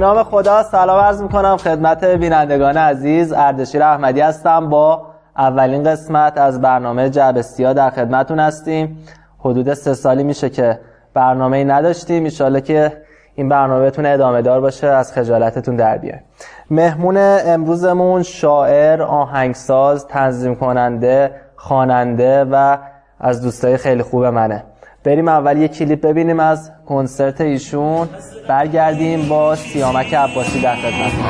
نام 0.00 0.22
خدا 0.22 0.62
سلام 0.62 1.00
عرض 1.00 1.22
می‌کنم. 1.22 1.56
خدمت 1.56 2.04
بینندگان 2.04 2.76
عزیز 2.76 3.32
اردشیر 3.32 3.82
احمدی 3.82 4.20
هستم. 4.20 4.68
با 4.68 5.06
اولین 5.36 5.84
قسمت 5.84 6.38
از 6.38 6.60
برنامه 6.60 7.10
جبستیا 7.10 7.72
در 7.72 7.90
خدمتون 7.90 8.40
هستیم. 8.40 8.98
حدود 9.38 9.74
سه 9.74 9.94
سالی 9.94 10.24
میشه 10.24 10.50
که 10.50 10.78
برنامه 11.14 11.64
نداشتیم. 11.64 12.24
ایشاله 12.24 12.60
که 12.60 13.02
این 13.34 13.48
برنامه 13.48 13.86
بتونه 13.86 14.08
ادامه 14.08 14.42
دار 14.42 14.60
باشه 14.60 14.86
از 14.86 15.12
خجالتتون 15.12 15.76
در 15.76 15.98
بیاره 15.98 16.22
مهمون 16.70 17.16
امروزمون 17.46 18.22
شاعر، 18.22 19.02
آهنگساز، 19.02 20.06
تنظیم 20.06 20.54
کننده، 20.54 21.30
خواننده 21.56 22.44
و 22.44 22.78
از 23.20 23.42
دوستای 23.42 23.76
خیلی 23.76 24.02
خوب 24.02 24.24
منه. 24.24 24.64
بریم 25.04 25.28
اول 25.28 25.56
یه 25.56 25.68
کلیپ 25.68 26.00
ببینیم 26.00 26.40
از 26.40 26.70
کنسرت 26.86 27.40
ایشون. 27.40 28.08
برگردیم 28.48 29.28
با 29.28 29.56
سیامک 29.56 30.14
عباسی 30.14 30.60
در 30.60 30.76
خدمتتون. 30.76 31.24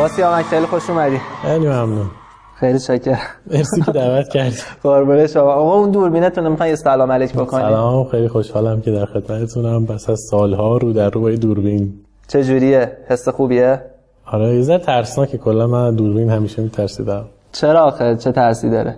آقا 0.00 0.08
سیامک 0.08 0.44
خیلی 0.44 0.66
خوش 0.66 0.90
اومدی. 0.90 1.20
خیلی 1.42 1.66
ممنون. 1.66 2.10
خیلی 2.54 2.78
شکر. 2.78 3.18
مرسی 3.46 3.82
که 3.82 3.92
دعوت 3.92 4.28
کردی. 4.28 4.56
قربون 4.82 5.26
شما. 5.26 5.52
آقا 5.52 5.74
اون 5.74 5.90
دوربینتون 5.90 6.48
می‌خوای 6.48 6.70
یه 6.70 6.76
سلام 6.76 7.12
علیک 7.12 7.32
بکنی؟ 7.32 7.62
سلام 7.62 8.08
خیلی 8.08 8.28
خوشحالم 8.28 8.80
که 8.80 8.90
در 8.90 9.04
خدمتتونم. 9.04 9.86
پس 9.86 10.10
از 10.10 10.20
سالها 10.30 10.76
رو 10.76 10.92
در 10.92 11.10
روی 11.10 11.36
دوربین. 11.36 11.94
چه 12.28 12.44
جوریه؟ 12.44 12.96
حس 13.08 13.28
خوبیه؟ 13.28 13.82
آره 14.26 14.54
یه 14.54 14.62
ذره 14.62 14.78
ترسناکه. 14.78 15.38
کلا 15.38 15.66
من 15.66 15.94
دوربین 15.94 16.30
همیشه 16.30 16.62
میترسیدم. 16.62 17.24
چرا 17.52 17.80
آخه؟ 17.80 18.16
چه 18.16 18.32
ترسی 18.32 18.70
داره؟ 18.70 18.96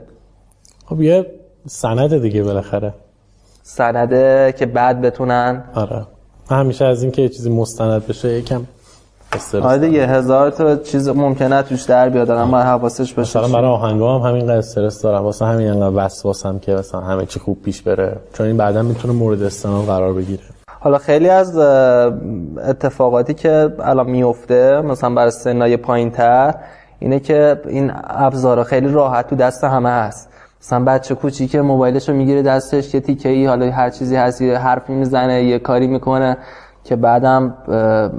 خب 0.87 1.03
یه 1.03 1.27
سند 1.67 2.23
دیگه 2.23 2.43
بالاخره. 2.43 2.95
سنده 3.63 4.55
که 4.59 4.67
بعد 4.67 5.01
بتونن؟ 5.01 5.65
آره. 5.75 6.07
من 6.51 6.61
همیشه 6.61 6.85
از 6.85 7.03
اینکه 7.03 7.23
یه 7.23 7.29
چیزی 7.29 7.51
مستند 7.51 8.07
بشه 8.07 8.29
یکم 8.29 8.63
آره 9.63 9.79
دیگه 9.79 10.07
هزار 10.07 10.51
تا 10.51 10.77
چیز 10.77 11.09
ممکنه 11.09 11.63
توش 11.63 11.83
در 11.83 12.09
بیاد 12.09 12.31
آدم 12.31 12.51
باید 12.51 12.65
حواسش 12.65 13.15
باشه 13.15 13.41
مثلا 13.41 13.53
برای 13.53 13.71
آهنگا 13.71 14.19
هم 14.19 14.31
همینقدر 14.31 14.57
استرس 14.57 15.03
دارم. 15.03 15.23
واسه 15.23 15.45
همین 15.45 15.69
انقدر 15.69 16.05
وسواسم 16.07 16.59
که 16.59 16.75
مثلا 16.75 17.01
همه 17.01 17.27
چی 17.27 17.41
خوب 17.41 17.63
پیش 17.63 17.83
بره. 17.83 18.17
چون 18.33 18.47
این 18.47 18.57
بعدا 18.57 18.83
می‌تونه 18.83 19.15
مورد 19.15 19.43
استناد 19.43 19.85
قرار 19.85 20.13
بگیره. 20.13 20.43
حالا 20.81 20.99
خیلی 20.99 21.29
از 21.29 21.59
اتفاقاتی 22.69 23.35
که 23.35 23.73
الان 23.81 24.11
میفته 24.11 24.81
مثلا 24.81 25.15
برای 25.15 25.31
سنای 25.31 25.77
پایین 25.77 26.11
تر 26.11 26.55
اینه 26.99 27.21
که 27.21 27.61
این 27.67 27.93
ابزارا 28.05 28.65
خیلی 28.65 28.89
راحت 28.89 29.31
تو 29.31 29.37
دست 29.37 29.65
همه 29.65 29.89
هست. 29.89 30.29
مثلا 30.63 30.85
بچه 30.85 31.15
کوچیک 31.15 31.57
موبایلش 31.57 32.09
رو 32.09 32.15
می‌گیره 32.15 32.43
دستش 32.43 32.95
یه 32.95 33.01
تیکه 33.01 33.29
ای 33.29 33.47
حالا 33.47 33.71
هر 33.71 33.91
چیزی 33.91 34.17
هست 34.17 34.41
یه 34.41 34.59
حرفی 34.59 34.93
می‌زنه 34.93 35.45
یه 35.45 35.59
کاری 35.59 35.87
می‌کنه. 35.87 36.37
که 36.85 36.97
بعدم 36.97 37.55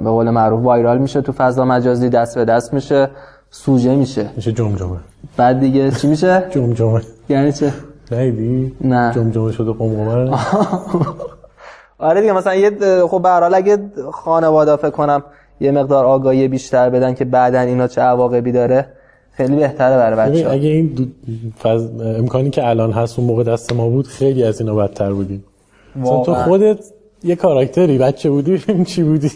به 0.04 0.10
قول 0.10 0.30
معروف 0.30 0.64
وایرال 0.64 0.98
میشه 0.98 1.20
تو 1.20 1.32
فضا 1.32 1.64
مجازی 1.64 2.08
دست 2.08 2.34
به 2.38 2.44
دست 2.44 2.74
میشه 2.74 3.10
سوژه 3.50 3.96
میشه. 3.96 4.30
میشه 4.36 4.52
جمجمه. 4.52 4.96
بعد 5.36 5.60
دیگه 5.60 5.90
چی 5.90 6.06
میشه؟ 6.06 6.44
جمجمه. 6.54 7.00
یعنی 7.28 7.52
چه؟ 7.52 7.72
نیدی 8.12 8.72
نه. 8.80 9.12
جمجمه 9.14 9.52
شده 9.52 9.72
قمقمه. 9.72 10.38
آره 11.98 12.20
دیگه 12.20 12.32
مثلا 12.32 12.54
یه 12.54 12.70
خب 13.08 13.22
به 13.22 13.28
هر 13.28 13.40
حال 13.40 13.54
اگه 13.54 13.78
خانواده 14.12 14.76
فکر 14.76 14.90
کنم 14.90 15.22
یه 15.60 15.70
مقدار 15.70 16.04
آگاهی 16.04 16.48
بیشتر 16.48 16.90
بدن 16.90 17.14
که 17.14 17.24
بعدا 17.24 17.60
اینا 17.60 17.86
چه 17.86 18.00
عواقبی 18.00 18.52
داره 18.52 18.86
خیلی 19.32 19.56
بهتره 19.56 19.96
برای 19.96 20.30
بچه‌ها. 20.30 20.52
اگه 20.52 20.68
این 20.68 20.86
دو 20.86 21.04
فز... 21.62 21.88
امکانی 22.00 22.50
که 22.50 22.68
الان 22.68 22.92
هست 22.92 23.18
اون 23.18 23.28
موقع 23.28 23.44
دست 23.44 23.72
ما 23.72 23.88
بود 23.88 24.06
خیلی 24.06 24.44
از 24.44 24.60
اینا 24.60 24.74
بدتر 24.74 25.12
بودیم. 25.12 25.44
تو. 26.04 26.34
خودت 26.34 26.78
یه 27.24 27.36
کاراکتری 27.36 27.98
بچه 27.98 28.30
بودی؟ 28.30 28.56
ببین 28.68 28.84
چی 28.84 29.02
بودی؟ 29.02 29.30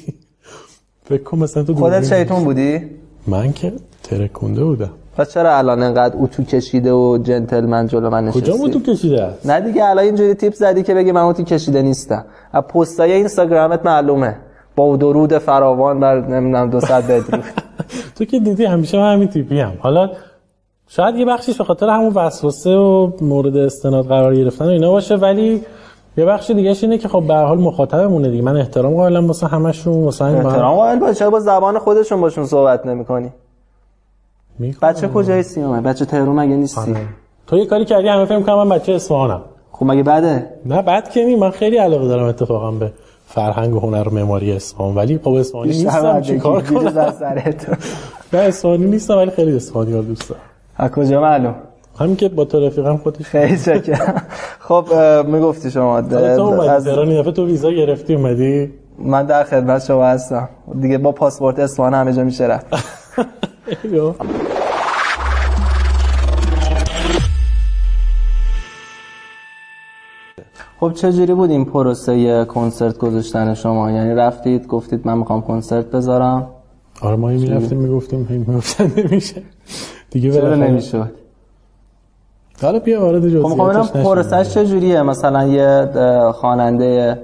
فکر 1.05 1.23
کن 1.23 1.39
مثلا 1.39 1.63
تو 1.63 1.75
خودت 1.75 2.19
شیطون 2.19 2.45
بودی؟ 2.45 2.81
من 3.27 3.53
که 3.53 3.73
ترکونده 4.03 4.65
بودم. 4.65 4.91
پس 5.17 5.33
چرا 5.35 5.59
الان 5.59 5.83
انقدر 5.83 6.15
اتو 6.19 6.43
کشیده 6.43 6.93
و 6.93 7.19
جنتلمن 7.19 7.87
جلو 7.87 8.11
من 8.11 8.25
نشستی؟ 8.25 8.41
کجا 8.41 8.57
بود 8.57 8.73
تو 8.73 8.81
کشیده 8.81 9.23
است؟ 9.23 9.47
نه 9.47 9.61
دیگه 9.61 9.85
الان 9.85 10.05
اینجوری 10.05 10.35
تیپ 10.35 10.55
زدی 10.55 10.83
که 10.83 10.95
بگی 10.95 11.13
من 11.13 11.21
اتو 11.21 11.43
کشیده 11.43 11.83
نیستم. 11.83 12.25
از 12.53 12.63
پستای 12.63 13.13
اینستاگرامت 13.13 13.87
معلومه. 13.87 14.37
با 14.77 14.97
درود 14.97 15.39
فراوان 15.39 16.01
بر 16.01 16.21
نمی‌دونم 16.21 16.71
دو 16.71 16.81
ساعت 16.81 17.05
بدرود. 17.05 17.45
تو 18.17 18.25
که 18.25 18.41
دیدی 18.41 18.65
همیشه 18.65 18.99
من 18.99 19.13
همین 19.15 19.29
تیپی 19.29 19.61
هم 19.61 19.73
حالا 19.79 20.11
شاید 20.89 21.17
یه 21.17 21.25
بخشیش 21.25 21.59
به 21.59 21.65
خاطر 21.65 21.89
همون 21.89 22.13
وسوسه 22.13 22.71
و 22.71 23.11
مورد 23.21 23.57
استناد 23.57 24.07
قرار 24.07 24.37
گرفتن 24.37 24.65
و 24.65 24.69
اینا 24.69 24.91
باشه 24.91 25.17
ولی 25.17 25.63
یه 26.19 26.25
بخش 26.25 26.51
دیگه 26.51 26.77
اینه 26.83 26.99
که 26.99 27.09
خب 27.09 27.25
به 27.27 27.35
هر 27.35 27.45
حال 27.45 27.59
مخاطبمونه 27.59 28.31
دیگه. 28.31 28.43
من 28.43 28.57
احترام 28.57 28.95
قائلم 28.95 29.27
واسه 29.27 29.47
همشون 29.47 30.05
واسه 30.05 30.25
هم 30.25 30.47
احترام 30.47 30.77
قائل 30.77 30.99
باش 30.99 31.23
با 31.23 31.41
زبان 31.41 31.79
خودشون 31.79 32.21
باشون 32.21 32.45
صحبت 32.45 32.87
نمی‌کنی. 32.87 33.31
بچه 34.83 35.09
کجای 35.09 35.43
سیامه 35.43 35.81
بچه 35.81 36.05
تهران 36.05 36.29
مگه 36.29 36.57
نیستی؟ 36.57 36.81
آره. 36.91 37.01
تو 37.47 37.57
یه 37.57 37.67
کاری 37.67 37.85
کردی 37.85 38.09
همه 38.09 38.25
فکر 38.25 38.41
کنم 38.41 38.55
من 38.55 38.69
بچه 38.69 38.93
اصفهانم. 38.93 39.41
خب 39.73 39.87
مگه 39.87 40.03
بده؟ 40.03 40.47
نه 40.67 40.83
بعد 40.83 41.11
که 41.11 41.25
نی 41.25 41.37
من 41.37 41.51
خیلی 41.51 41.77
علاقه 41.77 42.09
دارم 42.09 42.27
اتفاقا 42.27 42.71
به 42.71 42.93
فرهنگ 43.27 43.75
و 43.75 43.81
هنر 43.81 44.09
و 44.09 44.15
معماری 44.15 44.53
اصفهان. 44.53 44.95
ولی 44.95 45.21
خب 45.25 45.33
اصفهانی 45.33 45.69
نیستم 45.69 46.21
چیکار 46.21 46.63
کنم؟ 46.63 46.89
نه 48.33 48.39
اصفهانی 48.39 48.85
نیستم 48.85 49.17
ولی 49.17 49.31
خیلی 49.31 49.57
اصفهانی 49.57 49.93
رو 49.93 50.03
دوست 50.03 50.29
دارم. 50.29 50.43
از 50.77 50.91
کجا 50.91 51.21
معلوم؟ 51.21 51.55
همین 51.99 52.17
که 52.17 52.29
با 52.29 52.47
رفیقم 52.53 52.97
خودش 52.97 53.25
خیلی 53.27 53.57
شکر. 53.57 54.23
خب 54.59 54.87
می‌گفتی 55.27 55.71
شما 55.71 56.03
تو 56.03 56.17
از 56.61 56.85
تهران 56.85 57.21
دفعه 57.21 57.33
تو 57.33 57.47
ویزا 57.47 57.73
گرفتی 57.73 58.15
اومدی؟ 58.15 58.73
من 58.99 59.27
در 59.27 59.45
خدمت 59.45 59.85
شما 59.85 60.05
هستم. 60.05 60.49
دیگه 60.81 60.99
با 60.99 61.13
پاسپورت 61.13 61.59
اصفهان 61.59 61.95
همه 61.95 62.13
جا 62.13 62.25
میشه 62.25 62.45
رفت. 62.45 62.67
خب 70.81 70.93
چه 70.93 71.13
جوری 71.13 71.35
بود 71.35 71.51
این 71.51 71.65
پروسه 71.65 72.45
کنسرت 72.45 72.99
گذاشتن 72.99 73.55
شما؟ 73.55 73.91
یعنی 73.91 74.15
رفتید 74.15 74.67
گفتید 74.67 75.07
من 75.07 75.19
می‌خوام 75.19 75.43
کنسرت 75.43 75.87
بذارم. 75.91 76.47
آره 77.01 77.17
ما 77.17 77.29
می‌رفتیم 77.29 77.79
می‌گفتیم 77.79 78.27
هی 78.31 78.39
می‌گفتن 78.39 78.93
نمیشه. 78.97 79.43
دیگه 80.11 80.33
چرا 80.33 80.55
نمی‌شد؟ 80.55 81.28
حالا 82.63 82.79
بیا 82.79 83.01
وارد 83.01 83.29
خب 83.29 83.49
می‌خوام 83.49 83.69
جزئیاتش 83.71 83.91
ببینم 83.91 84.05
پروسش 84.05 84.55
چه 84.55 84.67
جوریه؟ 84.67 85.03
مثلا 85.03 85.47
یه 85.47 85.89
خواننده 86.33 87.19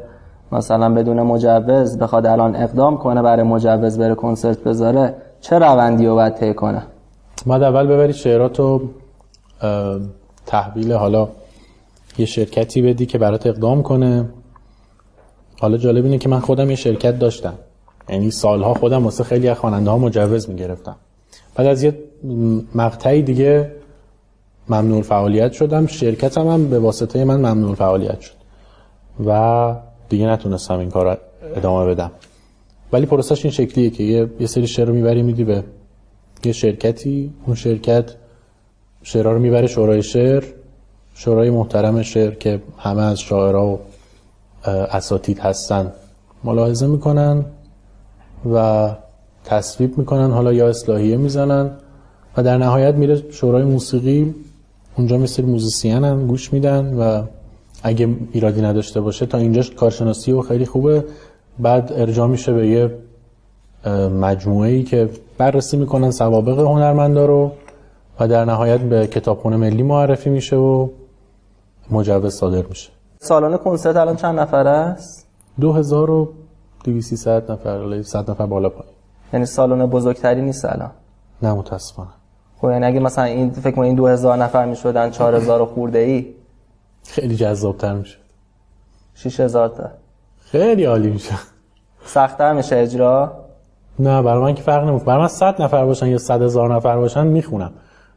مثلا 0.53 0.95
بدون 0.95 1.23
مجوز 1.23 1.99
بخواد 1.99 2.27
الان 2.27 2.57
اقدام 2.57 2.99
کنه 2.99 3.23
برای 3.23 3.43
مجوز 3.43 3.99
بره 3.99 4.15
کنسرت 4.15 4.59
بذاره 4.59 5.15
چه 5.41 5.59
روندی 5.59 6.07
رو 6.07 6.15
باید 6.15 6.35
طی 6.35 6.55
کنه؟ 6.55 6.83
بعد 7.47 7.63
اول 7.63 7.87
ببری 7.87 8.13
شعراتو 8.13 8.83
تحویل 10.47 10.93
حالا 10.93 11.29
یه 12.19 12.27
شرکتی 12.27 12.83
بدی 12.83 13.07
که 13.07 13.19
برات 13.19 13.47
اقدام 13.47 13.83
کنه. 13.83 14.29
حالا 15.61 15.77
جالب 15.77 16.05
اینه 16.05 16.19
که 16.19 16.29
من 16.29 16.41
خودم 16.41 16.71
یه 16.71 16.77
شرکت 16.77 17.19
داشتم. 17.19 17.55
یعنی 18.09 18.31
سالها 18.31 18.75
خودم 18.75 19.05
واسه 19.05 19.25
خیلی 19.25 19.49
از 19.49 19.59
خواننده 19.59 19.91
ها 19.91 19.99
مجوز 19.99 20.49
می‌گرفتم. 20.49 20.97
بعد 21.55 21.67
از 21.67 21.83
یه 21.83 21.99
مقطعی 22.75 23.23
دیگه 23.23 23.71
ممنوع 24.69 25.03
فعالیت 25.03 25.53
شدم. 25.53 25.87
شرکتم 25.87 26.49
هم 26.49 26.71
به 26.71 26.79
واسطه 26.79 27.25
من 27.25 27.37
ممنوع 27.37 27.75
فعالیت 27.75 28.21
شد. 28.21 28.35
و 29.27 29.75
دیگه 30.09 30.27
نتونستم 30.27 30.79
این 30.79 30.91
کار 30.91 31.19
ادامه 31.57 31.95
بدم. 31.95 32.11
ولی 32.93 33.07
پروسش 33.07 33.45
این 33.45 33.53
شکلیه 33.53 33.91
که 33.91 34.03
یه, 34.03 34.31
یه 34.41 34.47
سری 34.47 34.67
شعر 34.67 34.87
رو 34.87 34.95
می‌بری 34.95 35.23
میدی 35.23 35.45
به 35.45 35.65
یه 36.45 36.53
شرکتی. 36.53 37.33
اون 37.47 37.57
شرکت 37.57 38.15
شعرها 39.03 39.33
رو 39.33 39.39
می‌بره 39.39 39.67
شورای 39.67 40.03
شعر 40.03 40.45
شورای 41.15 41.51
محترم 41.51 42.03
شعر 42.03 42.35
که 42.35 42.63
همه 42.79 43.03
از 43.03 43.21
شاعرها 43.21 43.67
و 43.67 43.79
اساتید 44.67 45.39
هستن. 45.39 45.93
ملاحظه 46.45 46.87
می‌کنن 46.87 47.45
و 48.55 48.91
تصویب 49.45 49.99
می‌کنن 49.99 50.31
حالا 50.31 50.53
یا 50.53 50.69
اصلاحیه 50.69 51.17
می‌زنن 51.17 51.71
و 52.37 52.43
در 52.43 52.59
نهایت 52.59 52.95
میره 52.95 53.31
شورای 53.31 53.65
موسیقی 53.65 54.35
اونجا 54.97 55.19
مثل 55.19 55.45
موزیسین 55.45 56.05
هم 56.05 56.27
گوش 56.27 56.53
میدن 56.53 56.95
و 56.95 57.23
اگه 57.83 58.17
ایرادی 58.33 58.63
نداشته 58.63 59.01
باشه 59.01 59.27
تا 59.27 59.39
اینجاش 59.39 59.71
کارشناسی 59.71 60.33
و 60.33 60.41
خیلی 60.41 60.67
خوبه. 60.67 61.05
بعد 61.59 61.93
ارجاع 61.93 62.29
میشه 62.29 62.53
به 62.53 62.69
یه 62.69 62.99
مجموعه 64.09 64.71
ای 64.71 64.83
که 64.83 65.11
بررسی 65.39 65.77
می‌کنن 65.77 66.11
سوابق 66.11 66.59
هنرمندا 66.59 67.27
رو 67.27 67.53
و 68.21 68.29
در 68.29 68.45
نهایت 68.45 68.81
به 68.81 69.07
کتابخونه 69.07 69.57
ملی 69.57 69.83
معرفی 69.83 70.31
میشه 70.31 70.57
و 70.57 70.89
مجوز 71.91 72.35
صادر 72.35 72.63
میشه. 72.67 72.91
سالن 73.21 73.57
کنسرت 73.57 73.97
الان 73.97 74.17
چند 74.17 74.41
نفره 74.41 74.71
است؟ 74.71 75.27
2200 75.61 77.29
نفر 77.29 78.03
100 78.03 78.31
نفر 78.31 78.47
بالا 78.47 78.69
پایین. 78.69 78.95
یعنی 79.33 79.47
سالن 79.47 79.87
بزرگتری 79.87 80.43
نیست 80.43 80.65
الان؟ 80.65 80.91
نه 81.43 81.53
متاسفانه. 81.53 82.11
خب 82.65 82.71
یعنی 82.71 82.87
اگه 82.87 83.01
مثلا 83.01 83.25
این 83.25 83.51
فکر 83.51 83.71
کنم 83.71 83.85
این 83.85 83.95
2000 83.95 84.39
نفر 84.39 84.65
می‌شدن 84.65 85.11
4000 85.11 85.65
خورده 85.65 85.99
ای 85.99 86.27
خیلی 87.07 87.37
جذابتر 87.37 87.95
میشه 87.95 88.17
6000 89.15 89.69
تا. 89.69 89.91
خیلی 90.39 90.85
عالی 90.85 91.11
میشه 91.11 91.35
سختتر 92.07 92.53
میشه 92.53 92.77
اجرا؟ 92.77 93.33
نه 93.99 94.23
برای 94.23 94.43
من 94.43 94.55
که 94.55 94.63
فرق 94.63 94.85
نمی‌کنه. 94.85 95.07
برای 95.07 95.21
من 95.21 95.29
100 95.29 95.63
نفر 95.63 95.85
باشن 95.85 96.07
یا 96.07 96.19
100 96.19 96.43
هزار 96.43 96.75
نفر 96.75 96.97
باشن 96.97 97.27
می‌خونم. 97.27 97.73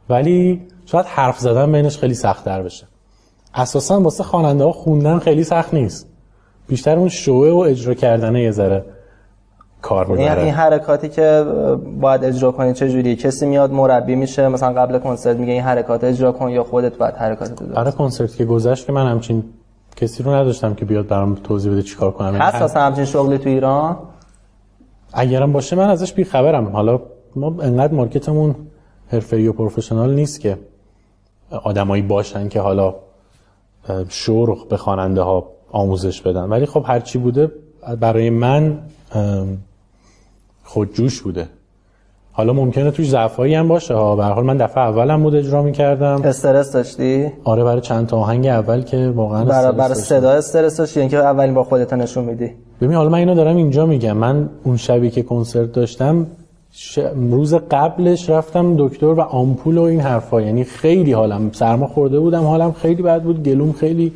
ولی 0.08 0.66
شاید 0.86 1.06
حرف 1.06 1.38
زدن 1.38 1.72
بینش 1.72 1.98
خیلی 1.98 2.14
سختتر 2.14 2.62
بشه. 2.62 2.86
اساسا 3.54 4.00
واسه 4.00 4.24
خواننده 4.24 4.64
ها 4.64 4.72
خوندن 4.72 5.18
خیلی 5.18 5.44
سخت 5.44 5.74
نیست. 5.74 6.08
بیشتر 6.68 6.98
اون 6.98 7.08
شوه 7.08 7.48
و 7.48 7.58
اجرا 7.58 7.94
کردنه 7.94 8.42
یه 8.42 8.50
ذره. 8.50 8.84
کار 9.82 10.06
می‌بره. 10.06 10.42
این 10.42 10.54
حرکاتی 10.54 11.08
که 11.08 11.44
باید 12.00 12.24
اجرا 12.24 12.52
کنی 12.52 12.72
چه 12.72 12.88
جوری 12.88 13.16
کسی 13.16 13.46
میاد 13.46 13.72
مربی 13.72 14.14
میشه 14.14 14.48
مثلا 14.48 14.72
قبل 14.72 14.98
کنسرت 14.98 15.36
میگه 15.36 15.52
این 15.52 15.62
حرکات 15.62 16.04
اجرا 16.04 16.32
کن 16.32 16.50
یا 16.50 16.64
خودت 16.64 16.96
باید 16.96 17.14
حرکات 17.14 17.62
بده 17.62 17.74
برای 17.74 17.92
کنسرت 17.92 18.36
که 18.36 18.44
گذشت 18.44 18.86
که 18.86 18.92
من 18.92 19.06
همچین 19.06 19.44
کسی 19.96 20.22
رو 20.22 20.34
نداشتم 20.34 20.74
که 20.74 20.84
بیاد 20.84 21.06
برام 21.06 21.34
توضیح 21.34 21.72
بده 21.72 21.82
چیکار 21.82 22.10
کنم. 22.10 22.34
هست 22.34 22.62
اصلا 22.62 22.82
همچین 22.82 23.04
شغلی 23.04 23.38
تو 23.38 23.48
ایران؟ 23.48 23.96
اگرم 25.12 25.52
باشه 25.52 25.76
من 25.76 25.90
ازش 25.90 26.12
بی 26.12 26.24
خبرم 26.24 26.68
حالا 26.68 27.00
ما 27.36 27.54
انقدر 27.62 27.94
مارکتمون 27.94 28.54
حرفه‌ای 29.08 29.48
و 29.48 29.52
پروفشنال 29.52 30.14
نیست 30.14 30.40
که 30.40 30.58
آدمایی 31.64 32.02
باشن 32.02 32.48
که 32.48 32.60
حالا 32.60 32.94
شورخ 34.08 34.64
به 34.64 34.76
خواننده 34.76 35.22
ها 35.22 35.50
آموزش 35.70 36.20
بدن. 36.20 36.44
ولی 36.44 36.66
خب 36.66 36.84
هرچی 36.86 37.18
بوده 37.18 37.52
برای 38.00 38.30
من 38.30 38.78
خودجوش 40.68 41.22
بوده. 41.22 41.48
حالا 42.32 42.52
ممکنه 42.52 42.90
توش 42.90 43.08
ضعفایی 43.08 43.54
هم 43.54 43.68
باشه 43.68 43.94
ها. 43.94 44.16
به 44.16 44.24
حال 44.24 44.44
من 44.44 44.56
دفعه 44.56 44.84
اولم 44.84 45.22
بود 45.22 45.34
اجرا 45.34 45.62
می‌کردم. 45.62 46.22
استرس 46.24 46.72
داشتی؟ 46.72 47.32
آره 47.44 47.64
برای 47.64 47.80
چند 47.80 48.06
تا 48.06 48.16
آهنگ 48.16 48.46
اول 48.46 48.82
که 48.82 49.12
واقعا 49.14 49.44
برای 49.44 49.72
برای 49.72 49.94
صدا 49.94 50.30
استرس 50.30 50.76
داشتی؟ 50.76 51.00
یعنی 51.00 51.10
که 51.10 51.16
اولین 51.16 51.54
بار 51.54 51.64
خودت 51.64 51.92
نشون 51.92 52.24
میدی؟ 52.24 52.50
ببین 52.80 52.96
حالا 52.96 53.08
من 53.08 53.18
اینو 53.18 53.34
دارم 53.34 53.56
اینجا 53.56 53.86
میگم. 53.86 54.16
من 54.16 54.48
اون 54.64 54.76
شبی 54.76 55.10
که 55.10 55.22
کنسرت 55.22 55.72
داشتم 55.72 56.26
ش... 56.72 56.98
روز 57.30 57.54
قبلش 57.54 58.30
رفتم 58.30 58.74
دکتر 58.78 59.06
و 59.06 59.20
آمپول 59.20 59.78
و 59.78 59.82
این 59.82 60.00
حرفا. 60.00 60.40
یعنی 60.40 60.64
خیلی 60.64 61.12
حالم 61.12 61.50
سرما 61.52 61.86
خورده 61.86 62.20
بودم. 62.20 62.42
حالم 62.42 62.72
خیلی 62.72 63.02
بد 63.02 63.22
بود. 63.22 63.42
گلوم 63.42 63.72
خیلی 63.72 64.12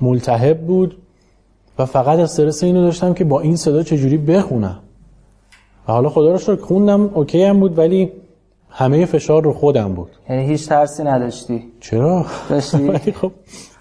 ملتهب 0.00 0.60
بود. 0.60 0.96
و 1.78 1.86
فقط 1.86 2.18
استرس 2.18 2.62
اینو 2.62 2.82
داشتم 2.82 3.14
که 3.14 3.24
با 3.24 3.40
این 3.40 3.56
صدا 3.56 3.82
چجوری 3.82 4.16
بخونم. 4.16 4.78
و 5.88 5.92
حالا 5.92 6.08
خدا 6.08 6.32
رو 6.32 6.38
شکر 6.38 6.62
خوندم 6.62 7.10
اوکی 7.14 7.44
هم 7.44 7.60
بود 7.60 7.78
ولی 7.78 8.12
همه 8.70 9.06
فشار 9.06 9.42
رو 9.42 9.52
خودم 9.52 9.92
بود. 9.94 10.10
یعنی 10.30 10.46
هیچ 10.46 10.68
ترسی 10.68 11.04
نداشتی؟ 11.04 11.72
چرا؟ 11.80 12.26
داشتی؟ 12.50 12.78
ولی 12.88 13.12
خب 13.12 13.32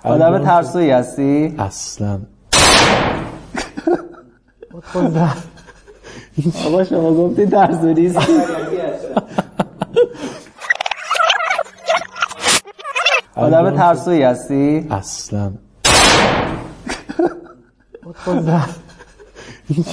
آدم 0.04 0.44
ترسویی 0.46 0.92
هستی؟ 0.92 1.56
اصلا. 1.60 2.20
بابا 6.64 6.84
شما 6.84 7.14
گفتی 7.14 7.46
ترسو 7.46 7.86
نیستی. 7.86 8.34
آدم 13.36 13.78
ترسویی 13.78 14.22
هستی؟ 14.22 14.88
اصلا. 14.92 15.52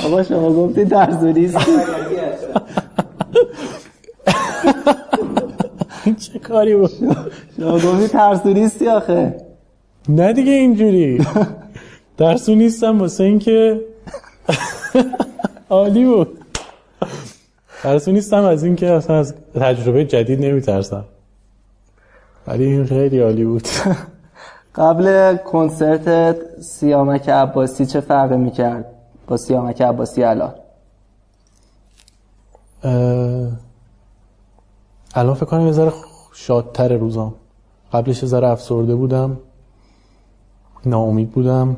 بابا 0.02 0.22
شما 0.22 0.52
گفتی 0.52 0.84
نیستی 1.32 1.70
چه 6.32 6.38
کاری 6.38 6.76
بود؟ 6.76 6.90
شما 7.56 7.72
گفتی 7.74 8.08
ترسو 8.08 8.48
نیستی 8.48 8.88
آخه. 8.88 9.34
نه 10.08 10.32
دیگه 10.32 10.52
اینجوری. 10.52 11.26
ترسو 12.18 12.54
نیستم 12.54 13.00
واسه 13.00 13.24
اینکه 13.24 13.80
عالی 15.70 16.04
بود. 16.04 16.38
ترسو 17.82 18.12
نیستم 18.12 18.44
از 18.44 18.64
اینکه 18.64 18.90
اصلا 18.90 19.18
از 19.18 19.34
تجربه 19.54 20.04
جدید 20.04 20.44
نمیترسم. 20.44 21.04
ولی 22.46 22.64
این 22.64 22.86
خیلی 22.86 23.20
عالی 23.20 23.44
بود. 23.44 23.68
قبل 24.74 25.36
کنسرت 25.36 26.36
سیامک 26.60 27.28
عباسی 27.28 27.86
چه 27.86 28.00
فرقی 28.00 28.36
می‌کرد؟ 28.36 28.95
با 29.26 29.36
سیامک 29.36 29.82
عباسی 29.82 30.22
الان. 30.22 30.54
الان 35.14 35.34
فکر 35.34 35.46
کنم 35.46 35.66
یه 35.66 35.72
ذره 35.72 35.92
شادتر 36.34 36.96
روزام. 36.96 37.34
قبلش 37.92 38.22
یه 38.22 38.28
ذره 38.28 38.48
افسرده 38.48 38.94
بودم. 38.94 39.38
ناامید 40.86 41.30
بودم. 41.30 41.76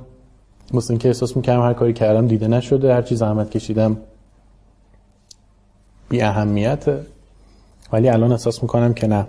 مثل 0.74 0.92
اینکه 0.92 1.08
احساس 1.08 1.36
می‌کردم 1.36 1.62
هر 1.62 1.72
کاری 1.72 1.92
کردم 1.92 2.26
دیده 2.26 2.48
نشده 2.48 2.94
هر 2.94 3.02
چی 3.02 3.16
زحمت 3.16 3.50
کشیدم 3.50 3.96
بی 6.08 6.22
اهمیته. 6.22 7.06
ولی 7.92 8.08
الان 8.08 8.32
احساس 8.32 8.62
می‌کنم 8.62 8.94
که 8.94 9.06
نه. 9.06 9.26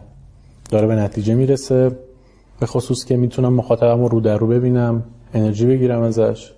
داره 0.70 0.88
به 0.88 0.96
نتیجه 0.96 1.36
می‌رسه. 1.36 1.98
به 2.60 2.66
خصوص 2.66 3.06
که 3.06 3.18
می‌تونم 3.18 3.54
مخاطبم 3.54 4.06
رو 4.06 4.22
در 4.22 4.38
رو 4.38 4.48
ببینم 4.48 5.04
انرژی 5.34 5.66
بگیرم 5.66 6.02
ازش. 6.02 6.54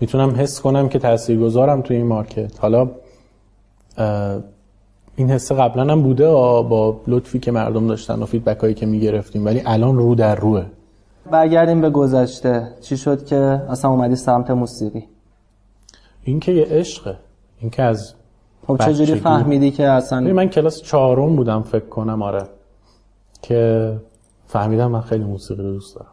می‌تونم 0.00 0.34
حس 0.36 0.60
کنم 0.60 0.88
که 0.88 0.98
تأثیر 0.98 1.38
گذارم 1.38 1.82
توی 1.82 1.96
این 1.96 2.06
مارکت. 2.06 2.60
حالا 2.60 2.90
این 5.16 5.30
حسه 5.30 5.54
قبلا 5.54 5.92
هم 5.92 6.02
بوده 6.02 6.28
با 6.28 7.00
لطفی 7.06 7.38
که 7.38 7.50
مردم 7.52 7.86
داشتن 7.86 8.22
و 8.22 8.26
فیدبک 8.26 8.58
هایی 8.58 8.74
که 8.74 8.86
می‌گرفتیم 8.86 9.44
ولی 9.44 9.62
الان 9.66 9.96
رو 9.96 10.14
در 10.14 10.34
روه. 10.34 10.64
برگردیم 11.30 11.80
به 11.80 11.90
گذشته. 11.90 12.68
چی 12.80 12.96
شد 12.96 13.24
که 13.24 13.36
اصلا 13.68 13.90
اومدی 13.90 14.16
سمت 14.16 14.50
موسیقی؟ 14.50 15.04
این 16.24 16.40
که 16.40 16.52
یه 16.52 16.66
عشقه. 16.70 17.16
این 17.60 17.70
که 17.70 17.82
از 17.82 18.14
خب 18.66 18.76
چجوری 18.76 19.14
فهمیدی 19.14 19.70
که 19.70 19.88
اصلا 19.88 20.20
من 20.20 20.48
کلاس 20.48 20.82
چهارم 20.82 21.36
بودم 21.36 21.62
فکر 21.62 21.86
کنم 21.86 22.22
آره. 22.22 22.42
که 23.42 23.92
فهمیدم 24.46 24.90
من 24.90 25.00
خیلی 25.00 25.24
موسیقی 25.24 25.62
رو 25.62 25.72
دوست 25.72 25.96
دارم. 25.96 26.12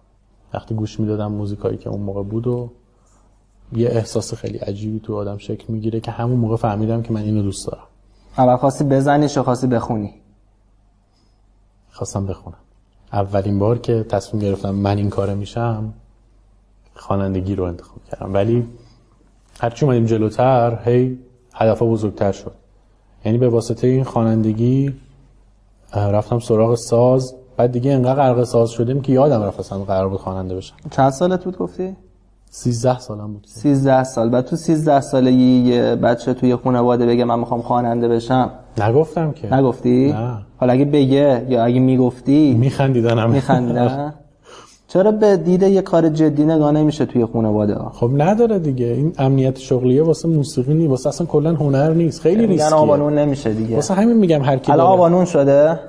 وقتی 0.54 0.76
گوش 0.76 1.00
می‌دادم 1.00 1.32
موزیکایی 1.32 1.78
که 1.78 1.90
اون 1.90 2.02
موقع 2.02 2.24
بود 2.24 2.48
و 2.48 2.70
یه 3.74 3.90
احساس 3.90 4.34
خیلی 4.34 4.58
عجیبی 4.58 5.00
تو 5.00 5.16
آدم 5.16 5.38
شکل 5.38 5.74
می‌گیره 5.74 6.00
که 6.00 6.12
همون 6.12 6.40
موقع 6.40 6.56
فهمیدم 6.56 7.02
که 7.02 7.14
من 7.14 7.22
اینو 7.22 7.42
دوست 7.42 7.68
دارم. 7.68 7.84
اول 8.38 8.56
خواستی 8.56 8.84
بزنی 8.84 9.30
چه 9.30 9.44
خواستی 9.44 9.68
بخونی. 9.68 10.14
خواستم 11.92 12.26
بخونم. 12.26 12.58
اولین 13.14 13.60
بار 13.60 13.78
که 13.78 14.04
تصمیم 14.10 14.44
گرفتم 14.44 14.76
من 14.76 14.98
این 14.98 15.10
کاره 15.10 15.36
میشم 15.36 15.94
خوانندگی 16.96 17.56
رو 17.56 17.64
انتخاب 17.64 17.98
کردم. 18.12 18.34
ولی 18.34 18.68
هرچی 19.60 19.86
اومدیم 19.86 20.06
جلوتر 20.06 20.80
هی 20.86 21.20
هدفها 21.54 21.88
بزرگتر 21.88 22.32
شد. 22.32 22.52
یعنی 23.26 23.38
به 23.38 23.50
واسطه 23.50 23.88
این 23.88 24.04
خوانندگی 24.04 24.94
رفتم 25.94 26.40
سراغ 26.40 26.76
ساز. 26.76 27.36
بعد 27.58 27.72
دیگه 27.72 27.92
انقدر 27.92 28.16
غرق 28.16 28.44
ساز 28.44 28.70
شدیم 28.70 29.02
که 29.02 29.12
یادم 29.12 29.44
رفت 29.44 29.60
اصلا 29.60 29.80
قرار 29.80 30.10
بود 30.10 30.20
خواننده 30.20 30.56
بشم. 30.56 30.76
چند 30.92 31.10
سالت 31.10 31.44
بود 31.44 31.58
گفتی؟ 31.58 31.96
13 32.50 33.00
سالم 33.00 33.34
بود. 33.34 33.44
13 33.48 34.04
سال. 34.04 34.30
بعد 34.30 34.46
تو 34.46 34.56
13 34.56 35.02
سالگی 35.02 35.62
یه 35.62 35.96
بچه 35.96 36.34
توی 36.34 36.56
خانواده 36.56 37.06
بگه 37.06 37.24
من 37.26 37.40
می‌خوام 37.40 37.62
خواننده 37.62 38.08
بشم؟ 38.08 38.50
نگفتم 38.82 39.32
که. 39.32 39.54
نگفتی؟ 39.54 40.12
نه. 40.12 40.38
حالا 40.58 40.74
اگه 40.74 40.86
بگه 40.86 41.46
یا 41.50 41.64
اگه 41.64 41.80
می‌گفتی؟ 41.80 42.54
میخندیدن 42.54 43.20
هم 43.20 43.32
میخندیدن. 43.38 44.14
چرا 44.88 45.12
به 45.12 45.38
دید 45.38 45.64
یه 45.64 45.82
کار 45.82 46.10
جدی 46.10 46.46
نگاه 46.46 46.72
نمیشه 46.72 47.06
توی 47.06 47.26
خانواده 47.26 47.76
ها؟ 47.76 47.90
خب 47.90 48.12
نداره 48.18 48.60
دیگه. 48.60 48.86
این 48.86 49.14
امنیت 49.18 49.58
شغلیه 49.60 50.04
واسه 50.04 50.28
موسیقی 50.28 50.74
نیست. 50.74 50.90
واسه 50.90 51.10
اصلا 51.10 51.28
کلا 51.28 51.56
هنر 51.56 51.90
نیست. 51.94 52.22
خیلی 52.22 52.42
میگن 52.42 52.52
ریسکیه. 52.64 52.76
آبانون 52.76 53.18
نمیشه 53.18 53.54
دیگه. 53.54 53.76
واسه 53.76 53.94
همین 53.94 54.18
میگم 54.18 54.42
هر 54.42 54.58
کی 54.58 54.72
الان. 54.72 54.88
آبانون 54.88 55.26
شده؟ 55.26 55.80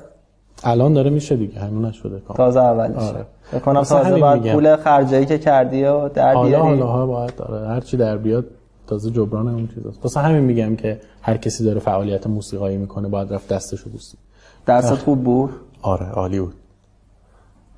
الان 0.65 0.93
داره 0.93 1.11
میشه 1.11 1.37
دیگه 1.37 1.61
همون 1.61 1.85
نشده 1.85 2.21
کام. 2.21 2.37
تازه 2.37 2.61
اولش 2.61 2.97
آره. 2.97 3.27
بکنم 3.53 3.83
تازه 3.83 4.19
باید 4.19 4.43
میگم. 4.43 4.53
پول 4.53 4.77
خرجایی 4.77 5.27
که 5.27 5.39
کردی 5.39 5.85
و 5.85 6.09
در 6.09 6.35
حالا 6.35 6.49
بیاری. 6.49 6.63
حالا 6.63 6.87
ها 6.87 7.07
باید 7.07 7.37
داره 7.37 7.69
هر 7.69 7.81
چی 7.81 7.97
در 7.97 8.17
بیاد 8.17 8.45
تازه 8.87 9.11
جبران 9.11 9.49
اون 9.49 9.69
چیزاست. 9.75 9.99
واسه 10.03 10.21
همین 10.21 10.41
میگم 10.41 10.77
که 10.77 11.01
هر 11.23 11.37
کسی 11.37 11.65
داره 11.65 11.81
فعالیت 11.81 12.27
موسیقایی 12.27 12.77
می‌کنه 12.77 13.09
باید 13.09 13.33
رفت 13.33 13.49
دستشو 13.49 13.91
بوسید 13.91 14.19
درست 14.67 14.95
خوب 14.95 15.25
بود؟ 15.25 15.51
آره 15.83 16.11
عالی 16.11 16.41
بود. 16.41 16.55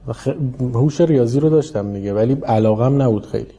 و 0.09 0.13
خ... 0.13 0.29
هوش 0.75 1.01
ریاضی 1.01 1.41
رو 1.41 1.51
داشتم 1.51 1.93
دیگه 1.93 2.15
ولی 2.15 2.35
علاقم 2.35 3.03
نبود 3.03 3.27
خیلی. 3.27 3.55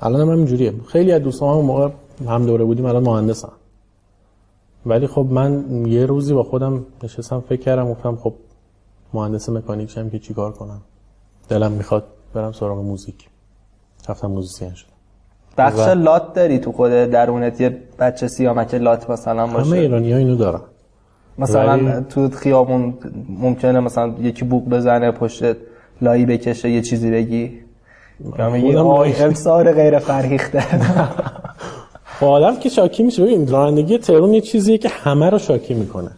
الان 0.00 0.20
هم 0.20 0.28
اینجوریه 0.28 0.74
خیلی 0.86 1.12
از 1.12 1.22
دوستان 1.22 1.48
اون 1.48 1.64
موقع 1.64 1.88
هم 2.28 2.46
دوره 2.46 2.64
بودیم 2.64 2.86
الان 2.86 3.02
مهندسم 3.02 3.52
ولی 4.86 5.06
خب 5.06 5.26
من 5.30 5.64
یه 5.86 6.06
روزی 6.06 6.34
با 6.34 6.42
خودم 6.42 6.86
نشستم 7.02 7.40
فکر 7.48 7.60
کردم 7.60 7.90
گفتم 7.90 8.16
خب 8.16 8.34
مهندس 9.14 9.48
مکانیک 9.48 9.90
شم 9.90 10.10
که 10.10 10.18
چیکار 10.18 10.52
کنم؟ 10.52 10.80
دلم 11.48 11.72
می‌خواد 11.72 12.04
برم 12.34 12.52
سراغ 12.52 12.78
موزیک. 12.78 13.28
رفتم 14.08 14.26
موزیسین 14.28 14.74
شدم. 14.74 14.90
بخش 15.58 15.78
و- 15.88 15.94
لات 15.94 16.34
داری 16.34 16.58
تو 16.58 16.72
خود 16.72 16.90
درونت؟ 16.90 17.60
یه 17.60 17.78
بچه 17.98 18.28
سیامک 18.28 18.74
لات 18.74 19.10
مثلا 19.10 19.42
همه 19.46 19.52
باشه. 19.52 19.72
ایرانی 19.72 20.12
ها 20.12 20.18
اینو 20.18 20.36
دارن. 20.36 20.60
مثلا 21.38 21.72
ولی- 21.72 22.04
تو 22.08 22.28
خیابون 22.28 22.94
ممکنه 23.28 23.80
مثلا 23.80 24.14
یکی 24.20 24.44
بوق 24.44 24.68
بزنه 24.68 25.10
پشت 25.12 25.56
لایی 26.02 26.26
بکشه 26.26 26.70
یه 26.70 26.82
چیزی 26.82 27.10
بگی. 27.10 27.60
یا 28.38 28.50
میگی 28.50 28.66
خودم 28.66 28.86
آی 28.86 29.12
غیر 29.72 29.98
فرهیخته. 29.98 30.64
آدم 32.26 32.56
که 32.56 32.68
شاکی 32.68 33.02
میشه 33.02 33.22
ببین 33.22 33.48
رانندگی 33.48 33.98
تهران 33.98 34.34
یه 34.34 34.40
چیزیه 34.40 34.78
که 34.78 34.88
همه 34.88 35.30
رو 35.30 35.38
شاکی 35.38 35.74
می‌کنه. 35.74 36.10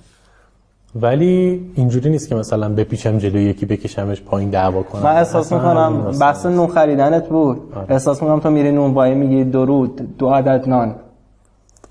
ولی 0.94 1.66
اینجوری 1.74 2.10
نیست 2.10 2.28
که 2.28 2.34
مثلا 2.34 2.68
بپیچم 2.68 3.18
جلوی 3.18 3.42
یکی 3.42 3.66
بکشمش 3.66 4.22
پایین 4.22 4.50
دعوا 4.50 4.82
کنم. 4.82 5.02
من 5.02 5.16
احساس 5.16 5.52
می‌کنم 5.52 6.12
بحث 6.20 6.46
نون 6.46 6.66
خریدنت 6.66 7.28
بود. 7.28 7.60
احساس 7.88 8.22
می‌کنم 8.22 8.40
تو 8.40 8.50
میری 8.50 8.72
نون 8.72 8.94
وای 8.94 9.14
میگی 9.14 9.44
درود 9.44 10.16
دو 10.18 10.28
عدد 10.28 10.68
نان. 10.68 10.94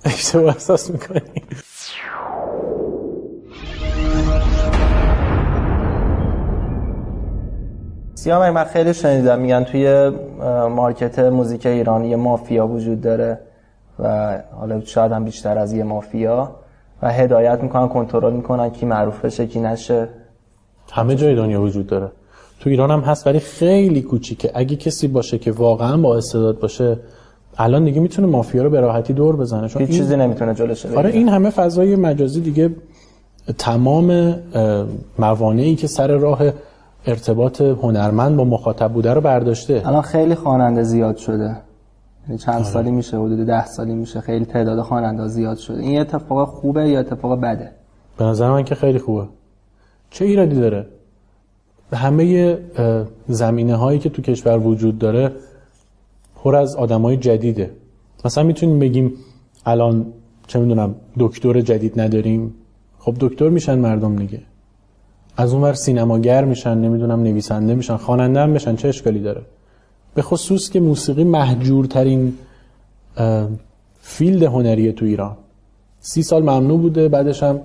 اشتباه 0.06 0.48
احساس 0.48 0.90
می‌کنی. 0.90 1.22
سیامک 8.16 8.54
من 8.54 8.64
خیلی 8.64 8.94
شنیدم 8.94 9.40
میگن 9.40 9.64
توی 9.64 10.12
مارکت 10.76 11.20
موزیک 11.20 11.66
ایران 11.66 12.06
یه 12.06 12.16
مافیا 12.16 12.68
وجود 12.68 13.02
داره. 13.02 13.40
و 14.02 14.38
حالا 14.60 14.82
شاید 14.82 15.12
هم 15.12 15.24
بیشتر 15.24 15.58
از 15.58 15.74
یه 15.74 15.84
مافیا 15.84 16.52
و 17.02 17.12
هدایت 17.12 17.60
می‌کنن 17.64 17.88
کنترل 17.88 18.34
می‌کنن 18.34 18.70
کی 18.70 18.86
معروف 18.86 19.26
بشه 19.26 19.48
کی 19.48 19.60
نشه. 19.60 20.08
همه 20.92 21.16
جای 21.16 21.36
دنیا 21.36 21.62
وجود 21.62 21.88
داره. 21.88 22.12
تو 22.60 22.70
ایران 22.70 22.92
هم 22.92 23.00
هست 23.00 23.28
ولی 23.28 23.40
خیلی 23.40 24.02
کوچیکه. 24.02 24.52
اگه 24.54 24.76
کسی 24.76 25.08
باشه 25.08 25.38
که 25.38 25.52
واقعا 25.52 25.98
با 25.98 26.18
استعداد 26.18 26.60
باشه 26.60 26.98
الان 27.58 27.84
دیگه 27.84 28.02
می‌تونه 28.02 28.28
مافیا 28.28 28.64
رو 28.64 28.70
به 28.70 28.80
راحتی 28.80 29.14
دور 29.14 29.36
بزنه. 29.36 29.68
چون 29.68 29.82
هیچ 29.82 29.90
این- 29.92 30.00
چیزی 30.00 30.16
نمی‌تونه 30.16 30.54
جلوش 30.54 30.86
آره 30.86 31.10
این 31.10 31.30
همه 31.30 31.50
فضای 31.50 31.96
مجازی 31.96 32.42
دیگه 32.42 32.70
تمام 33.58 34.36
موانعی 35.20 35.76
که 35.76 35.88
سر 35.88 36.08
راه 36.08 36.42
ارتباط 37.06 37.62
هنرمند 37.62 38.38
با 38.38 38.44
مخاطب 38.44 38.92
بوده 38.94 39.14
رو 39.14 39.22
برداشته. 39.22 39.82
الان 39.86 40.02
خیلی 40.02 40.36
خواننده 40.36 40.84
زیاد 40.84 41.18
شده. 41.18 41.56
یعنی 42.28 42.38
چند 42.38 42.64
سالی 42.64 42.92
میشه 42.92 43.18
حدود 43.18 43.46
ده 43.46 43.66
سالی 43.66 43.94
میشه. 43.94 44.22
خیلی 44.22 44.46
تعداد 44.46 44.82
خواننده 44.82 45.28
زیاد 45.28 45.58
شده. 45.58 45.80
این 45.80 45.92
یه 45.92 46.02
اتفاق 46.02 46.48
خوبه 46.48 46.90
یا 46.90 47.00
اتفاق 47.00 47.42
بده؟ 47.42 47.72
به 48.18 48.26
نظر 48.26 48.52
من 48.52 48.64
که 48.64 48.76
خیلی 48.76 49.00
خوبه. 49.00 49.28
چه 50.10 50.26
ایرادی 50.26 50.56
داره؟ 50.56 50.88
همه 51.94 52.58
زمینه 53.28 53.76
هایی 53.76 54.00
که 54.00 54.10
تو 54.10 54.22
کشور 54.22 54.58
وجود 54.58 55.00
داره 55.00 55.32
پر 56.36 56.56
از 56.56 56.76
آدم 56.76 57.02
های 57.02 57.18
جدیده. 57.18 57.72
مثلا 58.26 58.44
می‌تونیم 58.44 58.80
بگیم 58.80 59.14
الان 59.66 60.06
چه 60.48 60.60
می‌دونم 60.60 60.96
دکتر 61.20 61.62
جدید 61.62 62.00
نداریم. 62.00 62.54
خب 63.00 63.16
دکتر 63.20 63.50
میشن 63.50 63.80
مردم 63.80 64.16
دیگه. 64.16 64.42
از 65.38 65.54
اونور 65.54 65.74
سینماگر 65.74 66.46
میشن 66.46 66.78
نمی‌دونم 66.78 67.24
نویسنده 67.24 67.76
میشن 67.76 67.98
خواننده 67.98 68.40
هم 68.40 68.54
بشن. 68.54 68.76
چه 68.76 68.88
اشکالی 68.88 69.20
داره؟ 69.20 69.42
به 70.14 70.22
خصوص 70.22 70.70
که 70.70 70.80
موسیقی 70.80 71.24
مهجورترین 71.24 72.34
field 74.02 74.44
هنریه 74.44 74.92
تو 74.92 75.06
ایران. 75.06 75.38
سی 76.00 76.24
سال 76.24 76.42
ممنوع 76.42 76.80
بوده 76.80 77.10
بعدش 77.10 77.44
هم 77.44 77.60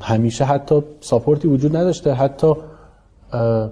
همیشه 0.00 0.44
حتی 0.44 0.82
support 1.00 1.42
ی 1.42 1.48
وجود 1.48 1.76
نداشته. 1.76 2.14
حتی 2.14 2.52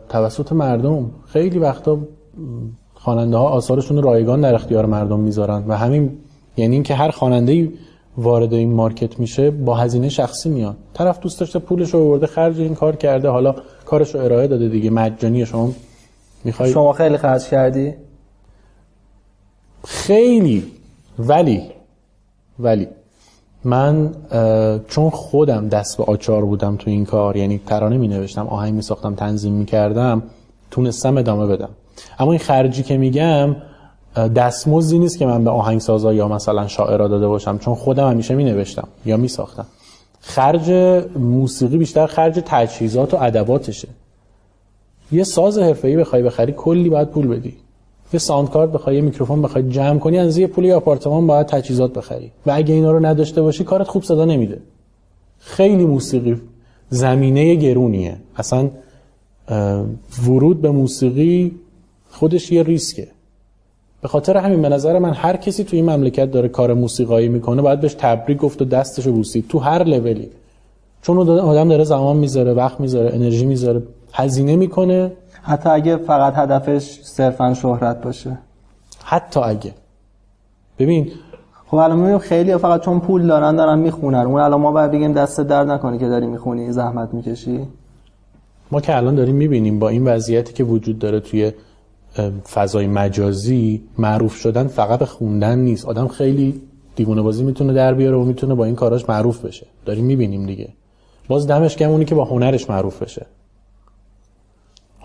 توسط 0.09 0.53
مردم 0.53 1.11
خیلی 1.27 1.59
وقتا 1.59 1.99
خواننده 2.95 3.37
ها 3.37 3.49
آثارشون 3.49 4.03
رایگان 4.03 4.41
در 4.41 4.55
اختیار 4.55 4.87
مردم 4.87 5.21
می‌ذارن. 5.21 5.65
و 5.69 5.77
همین 5.77 6.19
یعنی 6.57 6.75
اینکه 6.75 6.95
هر 6.95 7.11
خواننده 7.11 7.73
وارد 8.17 8.55
این 8.55 8.73
market 8.73 9.21
میشه 9.21 9.51
با 9.51 9.75
هزینه 9.75 10.09
شخصی 10.09 10.49
میاد. 10.49 10.77
طرف 10.95 11.21
دوست 11.21 11.41
داشته 11.41 11.59
پولش 11.59 11.95
رو 11.95 12.09
برده 12.09 12.27
خرج 12.27 12.61
این 12.61 12.75
کار 12.75 12.97
کرده 12.97 13.29
حالا 13.29 13.55
کارش 13.87 14.15
رو 14.15 14.21
ارائه 14.21 14.47
داده 14.47 14.69
دیگه. 14.69 14.91
مجانی 14.91 15.47
شما 15.47 15.73
می‌خوای 16.45 16.73
شما 16.73 16.93
خیلی 16.93 17.17
خرج 17.17 17.49
کردی؟ 17.49 17.95
خیلی. 19.85 20.73
ولی. 21.19 21.63
ولی. 22.59 22.89
من 23.65 24.15
چون 24.89 25.11
خودم 25.11 25.69
دست 25.69 25.97
به 25.97 26.05
آچار 26.05 26.45
بودم 26.45 26.77
تو 26.77 26.91
این 26.91 27.05
کار 27.05 27.37
یعنی 27.37 27.61
ترانه 27.67 27.97
می 27.97 28.09
نوشتم 28.09 28.47
آهنگ 28.47 28.75
می 28.75 28.83
ساختم 28.83 29.15
تنظیم 29.15 29.53
می 29.53 29.65
کردم 29.65 30.23
تونستم 30.71 31.19
ادامه 31.19 31.47
بدم. 31.47 31.69
اما 32.19 32.33
این 32.33 32.41
خرجی 32.41 32.83
که 32.83 32.97
میگم 32.97 33.57
دستمزدی 34.37 34.99
نیست 34.99 35.19
که 35.19 35.27
من 35.27 35.45
به 35.45 35.51
آهنگسازا 35.51 36.13
یا 36.13 36.29
مثلا 36.29 36.67
شاعرا 36.67 37.09
داده 37.09 37.29
باشم 37.29 37.59
چون 37.59 37.75
خودم 37.75 38.11
همیشه 38.11 38.35
می 38.35 38.45
نوشتم 38.45 38.89
یا 39.05 39.17
می 39.17 39.29
ساختم 39.29 39.67
خرج 40.21 40.71
موسیقی 41.17 41.79
بیشتر 41.79 42.07
خرج 42.07 42.43
تجهیزات 42.47 43.15
و 43.15 43.17
ادواتشه. 43.21 43.89
یه 45.13 45.25
ساز 45.25 45.59
حرفه‌ای 45.59 45.97
بخوای 45.97 46.23
بخری 46.23 46.53
کلی 46.53 46.89
باید 46.89 47.09
پول 47.09 47.27
بدی. 47.27 47.55
یه 48.13 48.19
sound 48.19 48.51
card 48.51 48.73
بخوای 48.73 48.97
یه 48.97 49.03
میکروفون 49.03 49.43
بخوای 49.43 49.69
جمع 49.69 49.99
کنی 49.99 50.19
از 50.19 50.39
یه 50.39 50.47
پولی 50.47 50.73
آپارتمان 50.73 51.27
باید 51.27 51.47
تجهیزات 51.47 51.93
بخری. 51.93 52.31
و 52.47 52.53
اگه 52.55 52.75
اینا 52.75 52.93
رو 52.93 53.07
نداشته 53.07 53.43
باشی 53.43 53.65
کارت 53.65 53.89
خوب 53.89 54.03
صدا 54.03 54.25
نمیده. 54.25 54.59
خیلی 55.39 55.85
موسیقی 55.85 56.41
زمینه 56.91 57.55
گرونیه. 57.55 58.17
اصلا 58.37 58.71
ورود 60.27 60.61
به 60.61 60.71
موسیقی 60.71 61.53
خودش 62.11 62.53
یه 62.53 62.63
ریسکه. 62.63 63.09
به 64.03 64.09
خاطر 64.09 64.37
همین 64.37 64.63
به 64.63 64.69
نظر 64.69 64.99
من 64.99 65.13
هر 65.13 65.37
کسی 65.37 65.65
تو 65.65 65.77
این 65.77 65.91
مملکت 65.91 66.31
داره 66.31 66.49
کار 66.49 66.75
موسیقایی 66.75 67.29
می‌کنه 67.29 67.63
باید 67.63 67.81
بهش 67.81 67.95
تبریک 67.99 68.39
گفت 68.39 68.63
و 68.63 68.65
دستشو 68.65 69.13
بوسید. 69.13 69.49
تو 69.49 69.59
هر 69.59 69.85
لولی. 69.85 70.29
چون 71.03 71.29
آدم 71.29 71.69
داره 71.69 71.85
زمان 71.85 72.17
می‌ذاره 72.17 72.53
وقت 72.53 72.81
می‌ذاره 72.81 73.15
انرژی 73.15 73.47
می‌ذاره. 73.47 73.83
هزینه 74.13 74.57
می‌کنه. 74.57 75.13
حتی 75.43 75.69
اگه 75.69 75.97
فقط 75.97 76.33
هدفش 76.37 77.01
صرفا 77.03 77.55
شهرت 77.55 78.03
باشه. 78.03 78.39
حتی 79.05 79.41
اگه. 79.41 79.75
ببین 80.79 81.11
خب 81.67 81.77
الان 81.77 81.97
می‌بینیم 81.97 82.19
خیلی 82.19 82.57
فقط 82.57 82.81
چون 82.81 83.01
پول 83.01 83.27
دارن 83.27 83.57
دارن 83.57 83.79
می‌خونن. 83.79 84.19
اون 84.19 84.41
الان 84.41 84.61
ما 84.61 84.73
باید 84.73 84.91
بگیم 84.91 85.13
دست 85.13 85.41
درد 85.41 85.71
نکنی 85.71 85.99
که 85.99 86.09
داری 86.09 86.27
می‌خونی 86.27 86.73
زحمت 86.73 87.15
می‌کشی. 87.15 87.67
ما 88.71 88.81
که 88.81 88.97
الان 88.97 89.15
داریم 89.15 89.35
می‌بینیم 89.35 89.79
با 89.79 89.89
این 89.89 90.05
وضعیتی 90.05 90.53
که 90.53 90.65
وجود 90.65 90.99
داره 90.99 91.21
توی 91.21 91.53
فضای 92.53 92.87
مجازی 92.87 93.83
معروف 93.99 94.35
شدن 94.35 94.67
فقط 94.67 94.99
به 94.99 95.07
خوندن 95.07 95.59
نیست. 95.59 95.87
آدم 95.87 96.09
خیلی 96.09 96.63
دیوونه 96.97 97.23
بازی 97.23 97.45
می‌تونه 97.45 97.73
در 97.73 97.95
بیاره 97.95 98.17
و 98.17 98.25
می‌تونه 98.25 98.55
با 98.55 98.65
این 98.65 98.75
کاراش 98.75 99.09
معروف 99.09 99.45
بشه. 99.45 99.67
داریم 99.85 100.05
می‌بینیم 100.05 100.47
دیگه. 100.47 100.69
باز 101.29 101.47
دمش 101.47 101.77
گرم 101.77 101.91
اونی 101.91 102.05
که 102.05 102.15
با 102.15 102.25
هنرش 102.25 102.71
معروف 102.71 103.03
بشه. 103.03 103.27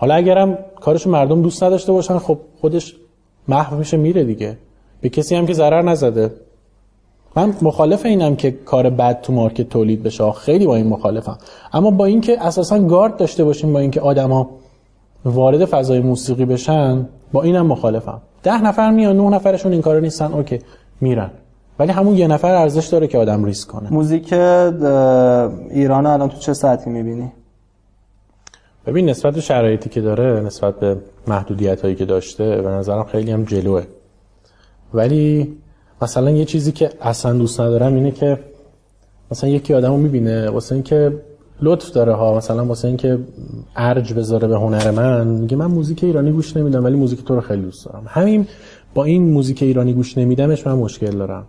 حالا 0.00 0.14
اگرم 0.14 0.58
کارش 0.80 1.06
مردم 1.06 1.42
دوست 1.42 1.64
نداشته 1.64 1.92
باشن 1.92 2.18
خب 2.18 2.38
خودش 2.60 2.96
محو 3.48 3.76
میشه 3.76 3.96
میره 3.96 4.24
دیگه. 4.24 4.56
به 5.00 5.08
کسی 5.08 5.34
هم 5.34 5.46
که 5.46 5.52
ضرر 5.52 5.82
نزده. 5.82 6.30
من 7.36 7.54
مخالف 7.62 8.06
اینم 8.06 8.36
که 8.36 8.50
کار 8.50 8.90
بد 8.90 9.20
تو 9.20 9.32
مارکت 9.32 9.68
تولید 9.68 10.02
بشه. 10.02 10.32
خیلی 10.32 10.66
با 10.66 10.76
این 10.76 10.86
مخالفم. 10.86 11.38
اما 11.72 11.90
با 11.90 12.04
اینکه 12.04 12.46
اساسا 12.46 12.78
گارد 12.78 13.16
داشته 13.16 13.44
باشیم 13.44 13.72
با 13.72 13.78
اینکه 13.78 14.00
آدما 14.00 14.50
وارد 15.24 15.64
فضای 15.64 16.00
موسیقی 16.00 16.44
بشن 16.44 17.08
با 17.32 17.42
اینم 17.42 17.66
مخالفم. 17.66 18.20
ده 18.42 18.62
نفر 18.62 18.90
میان 18.90 19.16
نه 19.16 19.30
نفرشون 19.30 19.72
این 19.72 19.82
کارو 19.82 20.00
نیستن 20.00 20.32
اوکی 20.32 20.58
میرن. 21.00 21.30
ولی 21.78 21.92
همون 21.92 22.16
یه 22.16 22.26
نفر 22.26 22.54
ارزش 22.54 22.86
داره 22.86 23.06
که 23.06 23.18
آدم 23.18 23.44
ریسک 23.44 23.68
کنه. 23.68 23.92
موزیک 23.92 24.32
ایران 25.70 26.06
الان 26.06 26.28
تو 26.28 26.38
چه 26.38 26.52
سطحی 26.52 26.92
می‌بینی؟ 26.92 27.32
ببین 28.88 29.08
نسبت 29.08 29.34
به 29.34 29.40
شرایطی 29.40 29.88
که 29.88 30.00
داره 30.00 30.40
نسبت 30.40 30.80
به 30.80 30.96
محدودیت 31.26 31.82
هایی 31.82 31.94
که 31.94 32.04
داشته 32.04 32.62
به 32.62 32.68
نظرم 32.68 33.04
خیلی 33.04 33.30
هم 33.30 33.44
جلوه. 33.44 33.84
ولی 34.94 35.56
مثلا 36.02 36.30
یه 36.30 36.44
چیزی 36.44 36.72
که 36.72 36.90
اصلا 37.00 37.32
دوست 37.32 37.60
ندارم 37.60 37.94
اینه 37.94 38.10
که 38.10 38.38
مثلا 39.30 39.50
یکی 39.50 39.74
آدمو 39.74 39.96
می‌بینه 39.96 40.50
واسه 40.50 40.74
اینکه 40.74 41.12
لطف 41.62 41.90
داره 41.90 42.12
ها. 42.14 42.36
مثلا 42.36 42.64
واسه 42.64 42.88
اینکه 42.88 43.18
ارج 43.76 44.12
بذاره 44.12 44.48
به 44.48 44.56
هنر 44.56 44.90
من. 44.90 45.26
میگه 45.26 45.56
من 45.56 45.66
موزیک 45.66 46.04
ایرانی 46.04 46.32
گوش 46.32 46.56
نمیدم 46.56 46.84
ولی 46.84 46.96
موزیک 46.96 47.24
تو 47.24 47.34
رو 47.34 47.40
خیلی 47.40 47.62
دوست 47.62 47.86
دارم. 47.86 48.04
همین 48.08 48.46
با 48.94 49.04
این 49.04 49.32
موزیک 49.32 49.62
ایرانی 49.62 49.92
گوش 49.92 50.18
نمیدمش 50.18 50.66
من 50.66 50.74
مشکل 50.74 51.10
دارم. 51.10 51.46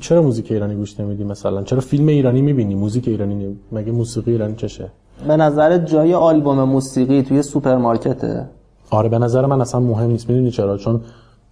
چرا 0.00 0.22
موزیک 0.22 0.52
ایرانی 0.52 0.74
گوش 0.74 1.00
نمیدی 1.00 1.24
مثلا؟ 1.24 1.62
چرا 1.62 1.80
فیلم 1.80 2.06
ایرانی 2.06 2.42
می‌بینی؟ 2.42 2.74
موزیک 2.74 3.08
ایرانی 3.08 3.34
نمی... 3.34 3.56
مگه 3.72 3.92
موسیقی 3.92 4.30
ایرانی 4.30 4.54
چشه؟ 4.56 4.90
به 5.26 5.36
نظر 5.36 5.78
جای 5.78 6.14
آلبوم 6.14 6.62
موسیقی 6.64 7.22
توی 7.22 7.42
سوپرمارکته؟ 7.42 8.46
آره 8.90 9.08
به 9.08 9.18
نظر 9.18 9.46
من 9.46 9.60
اصلا 9.60 9.80
مهم 9.80 10.10
نیست. 10.10 10.30
می‌دونی 10.30 10.50
چرا؟ 10.50 10.76
چون 10.76 11.00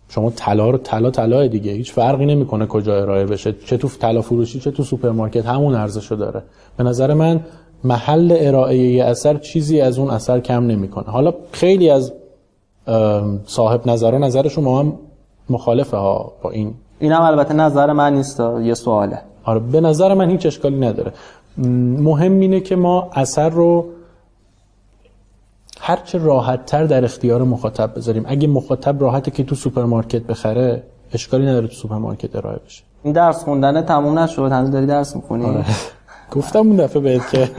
شما 0.08 0.30
طلا 0.30 0.70
رو 0.70 0.78
طلا 0.78 1.11
طلا 1.11 1.46
دیگه. 1.46 1.73
هیچ 1.73 1.92
فرقی 1.92 2.26
نمی‌کنه 2.26 2.66
کجا 2.66 3.02
ارائه 3.02 3.26
بشه. 3.26 3.52
چه 3.52 3.76
تو 3.76 3.88
طلا 3.88 4.23
فروشی 4.23 4.61
چه 4.61 4.70
تو 4.70 4.82
سوپرمارکت. 4.82 5.46
همون 5.46 5.75
ارزشو 5.75 6.14
داره. 6.14 6.42
به 6.76 6.85
نظر 6.85 7.14
من 7.14 7.40
محل 7.85 8.37
ارائه 8.37 8.76
یه 8.76 9.04
اثر 9.04 9.35
چیزی 9.38 9.80
از 9.80 9.99
اون 9.99 10.11
اثر 10.11 10.40
کم 10.40 10.66
نمی‌کنه. 10.66 11.04
حالا 11.04 11.35
خیلی 11.52 11.90
از 11.90 12.12
صاحب 13.46 13.88
نظر 13.88 14.18
نظرشون 14.18 14.64
ما 14.64 14.80
هم 14.80 14.92
مخالفه 15.50 15.96
ها 15.96 16.32
با 16.42 16.50
این. 16.50 16.75
اینم 16.99 17.23
البته 17.23 17.54
نظر 17.54 17.92
من 17.92 18.14
نیست 18.14 18.40
یه 18.40 18.75
سواله. 18.75 19.18
آره 19.44 19.61
به 19.61 19.80
نظر 19.80 20.14
من 20.14 20.30
هیچ 20.30 20.46
اشکالی 20.46 20.76
نداره. 20.76 21.12
مهم 21.59 22.41
اینه 22.41 22.61
که 22.61 22.77
ما 22.77 23.11
اثر 23.13 23.49
رو 23.49 23.87
هرچه 25.81 26.19
راحت 26.19 26.67
تر 26.67 26.85
در 26.85 27.05
اختیار 27.05 27.43
مخاطب 27.43 27.95
بذاریم. 27.97 28.25
اگه 28.27 28.49
مخاطب 28.49 29.03
راحته 29.03 29.31
که 29.31 29.45
تو 29.45 29.55
سوپرمارکت 29.55 30.23
بخره 30.23 30.83
اشکالی 31.13 31.47
نداره 31.47 31.67
تو 31.67 31.75
سوپرمارکت 31.75 32.37
ارائه 32.37 32.59
بشه. 32.67 32.83
این 33.03 33.13
درس 33.13 33.45
خوندن 33.45 33.83
تموم 33.83 34.19
نشد 34.19 34.53
هنوز 34.53 34.71
داری 34.71 34.87
درس 34.87 35.17
می‌خونی؟ 35.17 35.45
آره. 35.45 35.65
گفتم 36.33 36.59
اون 36.59 36.77
دفعه 36.77 37.03
بهت 37.03 37.31
که 37.31 37.51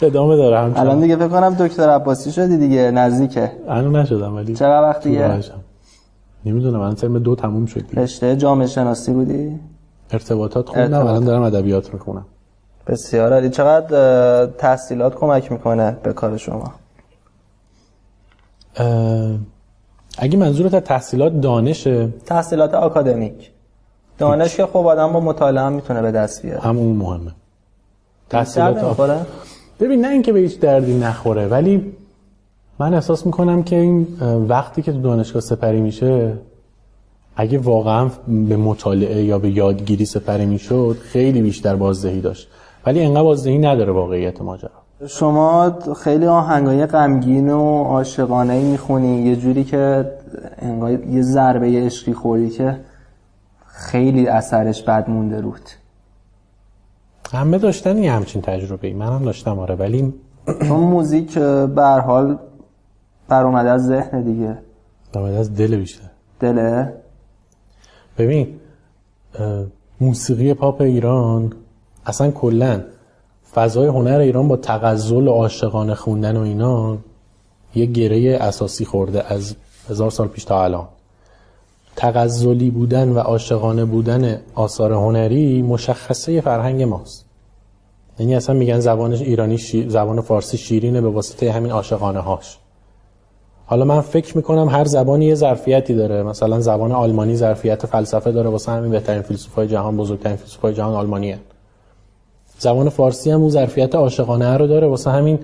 ادامه 0.06 0.36
داره 0.36 0.58
همچنان. 0.58 0.86
الان 0.86 1.00
دیگه 1.00 1.16
فکر 1.16 1.28
کنم 1.28 1.54
دکتر 1.54 1.88
عباسی 1.88 2.32
شدی 2.32 2.56
دیگه 2.56 2.90
نزدیکه. 2.90 3.52
الان 3.68 3.96
نشدم 3.96 4.36
ولی 4.36 4.54
چقدر 4.54 4.82
وقت 4.82 5.04
دیگه 5.04 5.40
نمی‌دونم 6.44 6.80
الان 6.80 6.94
ترم 6.94 7.18
دو 7.18 7.34
تموم 7.34 7.66
شد 7.66 7.82
رشته 7.94 8.36
جامعه 8.36 8.66
شناسی 8.66 9.12
بودی؟ 9.12 9.60
ارتباطات 10.10 10.68
خوندم 10.68 11.06
الان 11.06 11.24
دارم 11.24 11.42
ادبیات 11.42 11.94
می‌خونم. 11.94 12.24
بسیار 12.88 13.32
عالی. 13.32 13.50
چقدر 13.50 14.46
تحصیلات 14.46 15.14
کمک 15.14 15.52
می‌کنه 15.52 15.96
به 16.02 16.12
کار 16.12 16.36
شما؟ 16.36 16.72
اگه 20.18 20.38
منظورت 20.38 20.74
از 20.74 20.82
تحصیلات 20.82 21.40
دانشه 21.40 22.08
تحصیلات 22.26 22.74
آکادمیک. 22.74 23.50
دانش 24.18 24.56
که 24.56 24.66
خب 24.66 24.76
آدم 24.76 25.12
با 25.12 25.20
مطالعه 25.20 25.64
هم 25.64 25.72
می‌تونه 25.72 26.02
به 26.02 26.10
دست 26.10 26.42
بیاره. 26.42 26.60
همون 26.60 26.96
مهمه. 26.96 27.32
تحصیلات 28.30 28.84
آکادمیک. 28.84 29.26
ببین 29.80 30.00
نه 30.00 30.08
اینکه 30.08 30.32
به 30.32 30.38
هیچ 30.38 30.60
دردی 30.60 30.98
نخوره 30.98 31.46
ولی 31.46 31.92
من 32.78 32.94
احساس 32.94 33.26
می‌کنم 33.26 33.62
که 33.62 33.76
این 33.76 34.06
وقتی 34.48 34.82
که 34.82 34.92
تو 34.92 35.00
دانشگاه 35.00 35.42
سپری 35.42 35.80
میشه 35.80 36.32
اگه 37.36 37.58
واقعا 37.58 38.10
به 38.48 38.56
مطالعه 38.56 39.24
یا 39.24 39.38
به 39.38 39.50
یادگیری 39.50 40.04
سپری 40.04 40.46
می‌شد 40.46 40.96
خیلی 41.02 41.42
بیشتر 41.42 41.76
بازدهی 41.76 42.20
داشت. 42.20 42.48
ولی 42.86 43.00
انقدر 43.00 43.22
بازدهی 43.22 43.58
نداره 43.58 43.92
واقعیت 43.92 44.42
ماجرا. 44.42 44.70
شما 45.06 45.78
خیلی 46.04 46.26
آهنگای 46.26 46.86
غمگین 46.86 47.50
و 47.50 47.84
عاشقانه 47.84 48.52
ای 48.52 48.64
می‌خونی. 48.64 49.22
یه 49.22 49.36
جوری 49.36 49.64
که 49.64 50.12
انگار 50.58 50.90
یه 51.04 51.22
ضربه 51.22 51.66
عشقی 51.66 52.12
خوری 52.12 52.50
که 52.50 52.80
خیلی 53.66 54.26
اثرش 54.26 54.82
بد 54.82 55.10
مونده 55.10 55.40
رود 55.40 55.70
همه 57.32 57.58
داشتن 57.58 57.98
یه 57.98 58.12
همچین 58.12 58.42
تجربه 58.42 58.88
ای 58.88 58.94
منم 58.94 59.24
داشتم 59.24 59.58
آره 59.58 59.74
ولی 59.74 60.14
چون 60.46 60.80
موزیک 60.80 61.38
به 61.74 61.82
حال 61.82 62.38
بر 63.28 63.44
اومده 63.44 63.70
از 63.70 63.86
ذهن 63.86 64.22
دیگه. 64.22 64.58
اومده 65.14 65.36
از 65.36 65.54
دل 65.54 65.76
بیشتر. 65.76 66.10
دله؟ 66.40 66.94
ببین 68.18 68.60
موسیقی 70.00 70.54
پاپ 70.54 70.80
ایران 70.80 71.52
اصلا 72.08 72.30
کلا 72.30 72.82
فضای 73.54 73.86
هنر 73.86 74.18
ایران 74.18 74.48
با 74.48 74.56
تغزل 74.56 75.28
عاشقانه 75.28 75.94
خوندن 75.94 76.36
و 76.36 76.40
اینا 76.40 76.98
یه 77.74 77.86
گره 77.86 78.38
اساسی 78.40 78.84
خورده 78.84 79.32
از 79.32 79.54
هزار 79.90 80.10
سال 80.10 80.28
پیش 80.28 80.44
تا 80.44 80.64
الان. 80.64 80.88
تغزلی 81.96 82.70
بودن 82.70 83.08
و 83.08 83.18
عاشقانه 83.18 83.84
بودن 83.84 84.40
آثار 84.54 84.92
هنری 84.92 85.62
مشخصه 85.62 86.40
فرهنگ 86.40 86.82
ماست. 86.82 87.24
یعنی 88.18 88.34
اصلا 88.34 88.54
میگن 88.54 88.80
زبان 88.80 89.12
ایرانی 89.12 89.56
زبان 89.88 90.20
فارسی 90.20 90.56
شیرینه 90.56 91.00
به 91.00 91.08
واسطه 91.08 91.52
همین 91.52 91.72
عاشقانه 91.72 92.20
هاش. 92.20 92.58
حالا 93.66 93.84
من 93.84 94.00
فکر 94.00 94.36
می‌کنم 94.36 94.68
هر 94.68 94.84
زبانی 94.84 95.24
یه 95.24 95.34
ظرفیتی 95.34 95.94
داره. 95.94 96.22
مثلا 96.22 96.60
زبان 96.60 96.92
آلمانی 96.92 97.36
ظرفیت 97.36 97.86
فلسفه 97.86 98.32
داره. 98.32 98.50
واسه 98.50 98.72
همین 98.72 98.90
بهترین 98.90 99.22
فیلسوفای 99.22 99.68
جهان 99.68 99.96
بزرگترین 99.96 100.36
فیلسوفای 100.36 100.74
جهان 100.74 100.94
آلمانیه. 100.94 101.38
زبان 102.58 102.88
فارسی 102.88 103.30
هم 103.30 103.40
اون 103.40 103.50
ظرفیت 103.50 103.94
عاشقانه 103.94 104.56
رو 104.56 104.66
داره. 104.66 104.86
واسه 104.86 105.10
همین 105.10 105.38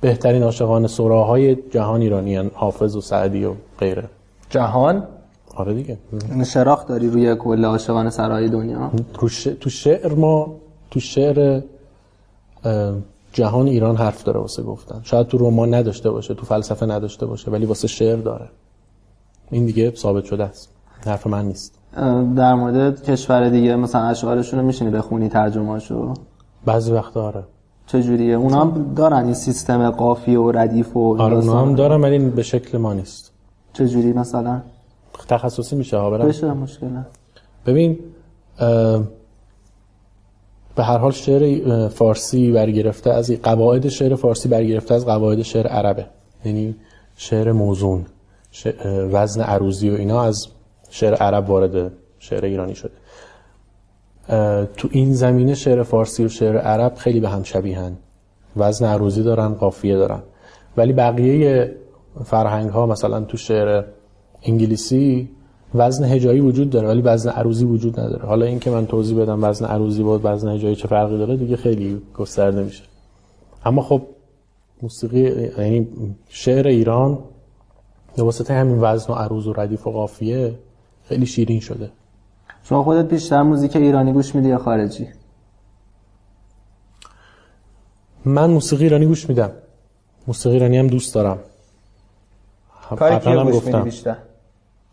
بهترین 0.00 0.42
عاشقانه 0.42 0.88
سراهای 0.88 1.56
جهان 1.70 2.00
ایرانیان 2.00 2.50
حافظ 2.54 2.96
و 2.96 3.00
سعدی 3.00 3.44
و 3.44 3.54
غیره. 3.78 4.04
جهان؟ 4.50 5.06
آره 5.54 5.74
دیگه. 5.74 5.98
شراخ 6.44 6.86
داری 6.86 7.08
روی 7.10 7.34
کل 7.36 7.64
عاشقانه 7.64 8.10
سرای 8.10 8.48
دنیا؟ 8.48 8.90
تو 9.60 9.70
شعر 9.70 10.14
ما 10.14 10.56
تو 10.90 11.00
شعر 11.00 11.62
جهان 13.32 13.66
ایران 13.66 13.96
حرف 13.96 14.24
داره 14.24 14.40
واسه 14.40 14.62
گفتن. 14.62 15.00
شاید 15.02 15.26
تو 15.26 15.38
رمان 15.38 15.74
نداشته 15.74 16.10
باشه 16.10 16.34
تو 16.34 16.46
فلسفه 16.46 16.86
نداشته 16.86 17.26
باشه 17.26 17.50
ولی 17.50 17.66
واسه 17.66 17.88
شعر 17.88 18.16
داره. 18.16 18.48
این 19.50 19.66
دیگه 19.66 19.92
ثابت 19.96 20.24
شده 20.24 20.44
است. 20.44 20.68
حرف 21.06 21.26
من 21.26 21.44
نیست. 21.44 21.77
در 22.36 22.54
مورد 22.54 23.02
کشور 23.02 23.48
دیگه 23.48 23.76
مثلا 23.76 24.02
اشعارشون 24.02 24.60
رو 24.60 24.66
میشینی 24.66 24.90
بخونی 24.90 25.28
ترجمهاشو 25.28 26.14
بعضی 26.64 26.92
وقت 26.92 27.14
داره 27.14 27.44
چجوریه؟ 27.86 28.34
اونا 28.34 28.60
هم 28.60 28.94
دارن 28.94 29.24
این 29.24 29.34
سیستم 29.34 29.90
قافی 29.90 30.36
و 30.36 30.52
ردیف 30.52 30.96
و 30.96 31.22
آره 31.22 31.36
اونا 31.36 31.60
هم 31.60 31.74
دارن 31.74 32.00
ولی 32.00 32.18
به 32.18 32.42
شکل 32.42 32.78
ما 32.78 32.92
نیست. 32.92 33.32
چجوری 33.72 34.12
مثلا؟ 34.12 34.60
تخصصی 35.28 35.76
میشه 35.76 35.96
ها 35.96 36.10
برم 36.10 36.28
بشه 36.28 36.52
مشکل 36.52 36.86
ببین 37.66 37.98
به 40.76 40.84
هر 40.84 40.98
حال 40.98 41.10
شعر 41.10 41.88
فارسی 41.88 42.52
برگرفته 42.52 43.10
از 43.10 43.30
قواعد 43.30 43.88
شعر 43.88 44.14
فارسی 44.14 44.48
برگرفته 44.48 44.94
از 44.94 45.06
قواعد 45.06 45.42
شعر 45.42 45.66
عربه. 45.66 46.06
یعنی 46.44 46.76
شعر 47.16 47.52
موزون 47.52 48.06
وزن 49.12 49.40
عروضی 49.40 49.90
و 49.90 49.94
اینا 49.94 50.22
از 50.22 50.46
شعر 50.90 51.14
عرب 51.14 51.50
وارد 51.50 51.92
شعر 52.18 52.44
ایرانی 52.44 52.74
شده. 52.74 52.92
تو 54.76 54.88
این 54.90 55.12
زمینه 55.12 55.54
شعر 55.54 55.82
فارسی 55.82 56.24
و 56.24 56.28
شعر 56.28 56.58
عرب 56.58 56.94
خیلی 56.94 57.20
به 57.20 57.28
هم 57.28 57.42
شبیهن. 57.42 57.96
وزن 58.56 58.86
عروضی 58.86 59.22
دارن 59.22 59.54
قافیه 59.54 59.96
دارن. 59.96 60.22
ولی 60.76 60.92
بقیه 60.92 61.76
فرهنگ 62.24 62.70
ها 62.70 62.86
مثلا 62.86 63.20
تو 63.20 63.36
شعر 63.36 63.84
انگلیسی 64.42 65.28
وزن 65.74 66.04
هجایی 66.04 66.40
وجود 66.40 66.70
داره 66.70 66.88
ولی 66.88 67.02
وزن 67.02 67.30
عروضی 67.30 67.64
وجود 67.64 68.00
نداره. 68.00 68.26
حالا 68.26 68.46
این 68.46 68.58
که 68.58 68.70
من 68.70 68.86
توضیح 68.86 69.18
بدم 69.18 69.44
وزن 69.44 69.66
عروضی 69.66 70.02
با 70.02 70.20
وزن 70.22 70.48
هجایی 70.48 70.76
چه 70.76 70.88
فرقی 70.88 71.18
داره 71.18 71.36
دیگه 71.36 71.56
خیلی 71.56 72.02
گسترده 72.14 72.62
میشه 72.62 72.84
اما 73.64 73.82
خب 73.82 74.02
موسیقی 74.82 75.50
یعنی 75.58 75.88
شعر 76.28 76.68
ایران 76.68 77.18
به 78.16 78.22
واسطه 78.22 78.54
همین 78.54 78.78
وزن 78.80 79.12
و 79.12 79.16
عروض 79.16 79.46
و 79.46 79.52
ردیف 79.52 79.86
و 79.86 79.90
قافیه 79.90 80.54
خیلی 81.08 81.26
شیرین 81.26 81.60
شده. 81.60 81.90
شما 82.62 82.82
خودت 82.84 83.08
بیشتر 83.08 83.42
موزیک 83.42 83.76
ایرانی 83.76 84.12
گوش 84.12 84.34
میدی 84.34 84.48
یا 84.48 84.58
خارجی؟ 84.58 85.08
من 88.24 88.50
موسیقی 88.50 88.84
ایرانی 88.84 89.06
گوش 89.06 89.28
میدم. 89.28 89.50
موسیقی 90.26 90.54
ایرانی 90.54 90.78
هم 90.78 90.86
دوست 90.86 91.14
دارم. 91.14 91.38
کاری 92.96 93.20
که 93.20 93.30
گوش 93.30 93.64
میدی 93.64 93.80
بیشتر؟ 93.80 94.16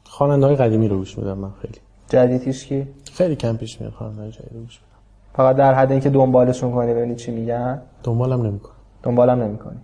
خواننده 0.03 0.45
های 0.45 0.55
قدیمی 0.55 0.87
رو 0.87 0.97
گوش 0.97 1.17
میدم 1.17 1.37
من 1.37 1.51
خیلی. 1.61 1.79
جدیدیش 2.09 2.65
کی؟ 2.65 2.87
خیلی 3.13 3.35
کم 3.35 3.57
پیش 3.57 3.81
میاد 3.81 3.93
خواننده 3.93 4.21
های 4.21 4.31
جدید 4.31 4.53
رو 4.53 4.59
گوش 4.59 4.79
میدم. 4.81 4.99
فقط 5.33 5.55
در 5.55 5.73
حد 5.73 5.91
اینکه 5.91 6.09
دنبالشون 6.09 6.71
کنی 6.71 6.93
ببینی 6.93 7.15
چی 7.15 7.31
میگن؟ 7.31 7.81
دنبالم 8.03 8.41
نمی‌کنم. 8.45 8.75
دنبالم 9.03 9.43
نمی‌کنی. 9.43 9.79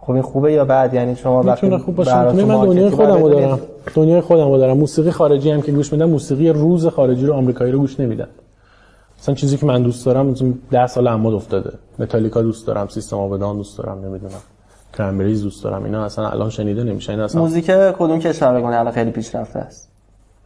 خب 0.00 0.12
این 0.12 0.22
خوبه 0.22 0.52
یا 0.52 0.64
بعد 0.64 0.94
یعنی 0.94 1.16
شما 1.16 1.42
وقتی 1.42 1.76
خوب 1.76 1.94
باشه. 1.94 2.14
من 2.14 2.64
دنیای 2.64 2.90
خودم 2.90 3.22
رو 3.22 3.28
دارم. 3.28 3.60
دنیای 3.94 4.20
خودم 4.20 4.48
رو 4.48 4.58
دارم. 4.58 4.76
موسیقی 4.76 5.10
خارجی 5.10 5.50
هم 5.50 5.62
که 5.62 5.72
گوش 5.72 5.92
میدم 5.92 6.10
موسیقی 6.10 6.48
روز 6.48 6.86
خارجی 6.86 7.26
رو 7.26 7.34
آمریکایی 7.34 7.72
رو 7.72 7.78
گوش 7.78 8.00
نمیدم. 8.00 8.28
مثلا 9.20 9.34
چیزی 9.34 9.56
که 9.56 9.66
من 9.66 9.82
دوست 9.82 10.06
دارم 10.06 10.26
مثلا 10.26 10.52
10 10.70 10.86
سال 10.86 11.08
عمود 11.08 11.34
افتاده. 11.34 11.72
متالیکا 11.98 12.42
دوست 12.42 12.66
دارم 12.66 12.88
سیستم 12.88 13.16
آبدان 13.16 13.56
دوست 13.56 13.78
دارم 13.78 14.04
نمی‌دونم. 14.04 14.32
کرنبریز 14.98 15.42
دوست 15.42 15.64
دارم. 15.64 15.84
اینا 15.84 16.04
اصلا 16.04 16.28
الان 16.28 16.50
شنیده 16.50 16.84
نمیشه. 16.84 17.12
اینا 17.12 17.24
اصلا 17.24 17.40
موزیک 17.40 17.66
کدوم 17.98 18.18
کشور؟ 18.18 18.60
بگونه 18.60 18.76
الان 18.76 18.92
خیلی 18.92 19.10
پیشرفته 19.10 19.58
است. 19.58 19.88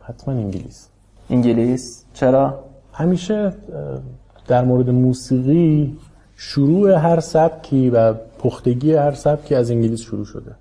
حتما 0.03 0.35
انگلیس. 0.35 0.89
انگلیس. 1.31 2.05
چرا؟ 2.15 2.55
همیشه 2.93 3.53
در 4.49 4.65
مورد 4.65 4.91
موسیقی 4.91 5.97
شروع 6.37 6.95
هر 6.95 7.21
سبکی 7.21 7.91
و 7.91 8.15
پختگی 8.43 8.95
هر 8.95 9.13
سبکی 9.13 9.55
از 9.55 9.71
انگلیس 9.71 10.01
شروع 10.01 10.25
شده. 10.25 10.55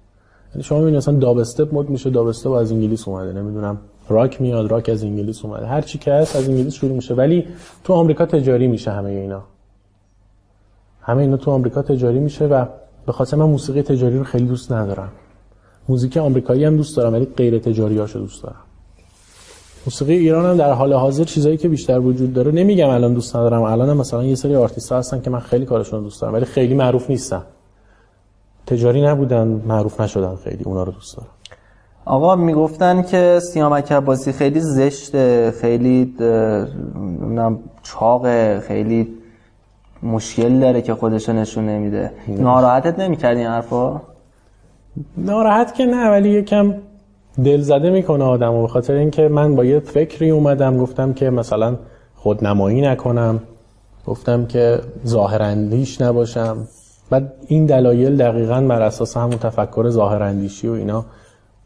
یعنی 0.51 0.63
شما 0.63 0.77
می‌بینید 0.77 0.97
مثلا 0.97 1.15
داب 1.15 1.37
استپ 1.37 1.75
مد 1.75 1.89
میشه 1.89 2.09
داب 2.09 2.27
استپ 2.27 2.51
از 2.51 2.71
انگلیس 2.71 3.07
اومده. 3.07 3.33
نمی‌دونم 3.33 3.77
راک 4.09 4.41
میاد 4.41 4.71
راک 4.71 4.89
از 4.89 5.03
انگلیس 5.03 5.45
اومده. 5.45 5.65
هر 5.65 5.81
چی 5.81 5.97
که 5.97 6.13
هست 6.13 6.35
از 6.35 6.49
انگلیس 6.49 6.73
شروع 6.73 6.91
میشه. 6.91 7.13
ولی 7.13 7.45
تو 7.83 7.93
آمریکا 7.93 8.25
تجاری 8.25 8.67
میشه 8.67 8.91
همه 8.91 9.09
اینا. 9.09 9.43
همه 11.01 11.21
اینا 11.21 11.37
تو 11.37 11.51
آمریکا 11.51 11.81
تجاری 11.81 12.19
میشه 12.19 12.45
و 12.45 12.65
به 13.05 13.11
خاطر 13.11 13.37
من 13.37 13.45
موسیقی 13.45 13.81
تجاری 13.81 14.17
رو 14.17 14.23
خیلی 14.23 14.45
دوست 14.45 14.71
ندارم. 14.71 15.09
موزیک 15.89 16.17
آمریکایی 16.17 16.65
هم 16.65 16.77
دوست 16.77 16.97
دارم 16.97 17.13
ولی 17.13 17.25
غیر 17.25 17.59
تجاری 17.59 17.97
هاشو 17.97 18.19
دوست 18.19 18.43
دارم. 18.43 18.55
موسیقی 19.85 20.13
ایران 20.13 20.45
هم 20.45 20.57
در 20.57 20.73
حال 20.73 20.93
حاضر 20.93 21.23
چیزایی 21.23 21.57
که 21.57 21.69
بیشتر 21.69 21.99
وجود 21.99 22.33
داره. 22.33 22.51
نمیگم 22.51 22.89
الان 22.89 23.13
دوست 23.13 23.35
ندارم. 23.35 23.61
الان 23.61 23.97
مثلا 23.97 24.23
یه 24.23 24.35
سری 24.35 24.55
آرتیست 24.55 24.91
هستن 24.91 25.21
که 25.21 25.29
من 25.29 25.39
خیلی 25.39 25.65
کارشون 25.65 26.03
دوست 26.03 26.21
دارم 26.21 26.33
ولی 26.33 26.45
خیلی 26.45 26.73
معروف 26.73 27.09
نیستن. 27.09 27.43
تجاری 28.67 29.01
نبودن 29.01 29.47
معروف 29.47 30.01
نشدن 30.01 30.35
خیلی 30.35 30.63
اونا 30.63 30.83
رو 30.83 30.91
دوست 30.91 31.17
دارم. 31.17 31.29
آقا 32.05 32.35
می‌گفتن 32.35 33.01
که 33.01 33.39
سیامک 33.43 33.91
عباسی 33.91 34.31
خیلی 34.31 34.59
زشته 34.59 35.53
خیلی 35.61 36.15
چاقه 37.83 38.59
خیلی 38.59 39.07
مشکل 40.03 40.59
داره 40.59 40.81
که 40.81 40.93
خودش 40.93 41.29
رو 41.29 41.35
نشون 41.35 41.65
نمیده. 41.65 42.11
ناراحتت 42.27 42.99
نمی‌کرد 42.99 43.37
این 43.37 43.47
حرفا؟ 43.47 44.01
ناراحت 45.17 45.75
که 45.75 45.85
نه 45.85 46.09
ولی 46.09 46.29
یکم 46.29 46.73
دل 47.43 47.61
زده 47.61 47.89
می‌کنه 47.89 48.23
آدمو 48.23 48.61
به 48.61 48.67
خاطر 48.67 48.93
اینکه 48.93 49.27
من 49.27 49.55
با 49.55 49.65
یه 49.65 49.79
فکری 49.79 50.29
اومدم 50.29 50.77
گفتم 50.77 51.13
که 51.13 51.29
مثلا 51.29 51.75
خودنمایی 52.15 52.81
نکنم 52.81 53.39
گفتم 54.07 54.45
که 54.45 54.79
ظاهراندیش 55.07 56.01
نباشم. 56.01 56.57
بعد 57.11 57.33
این 57.47 57.65
دلایل 57.65 58.17
دقیقا 58.17 58.61
بر 58.61 58.81
اساس 58.81 59.17
همون 59.17 59.37
تفکر 59.37 59.89
ظاهراندیشی 59.89 60.67
و 60.67 60.71
اینا 60.71 61.05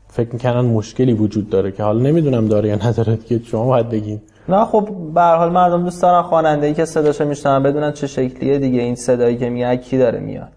فکر 0.08 0.30
می‌کنن 0.34 0.62
مشکلی 0.62 1.14
وجود 1.14 1.50
داره 1.50 1.72
که 1.72 1.84
حالا 1.84 2.00
نمی‌دونم 2.00 2.48
داره 2.48 2.70
یا 2.70 2.76
نداره 2.76 3.16
دیگه 3.16 3.46
شما 3.46 3.66
باید 3.66 3.90
بگین. 3.90 4.22
نه 4.50 4.66
خب 4.66 4.90
به 5.14 5.22
هر 5.22 5.36
حال 5.36 5.52
مردم 5.52 5.84
دوست 5.84 6.02
دارن 6.02 6.22
خواننده 6.22 6.68
ای 6.68 6.74
که 6.74 6.86
صداشو 6.86 7.26
میشنون 7.26 7.64
بدونن 7.64 7.92
چه 7.92 8.08
شکلیه 8.08 8.60
دیگه 8.60 8.82
این 8.82 8.96
صدایی 8.96 9.38
که 9.38 9.50
میاد 9.50 9.78
کی 9.78 9.98
داره 9.98 10.20
میاد. 10.20 10.52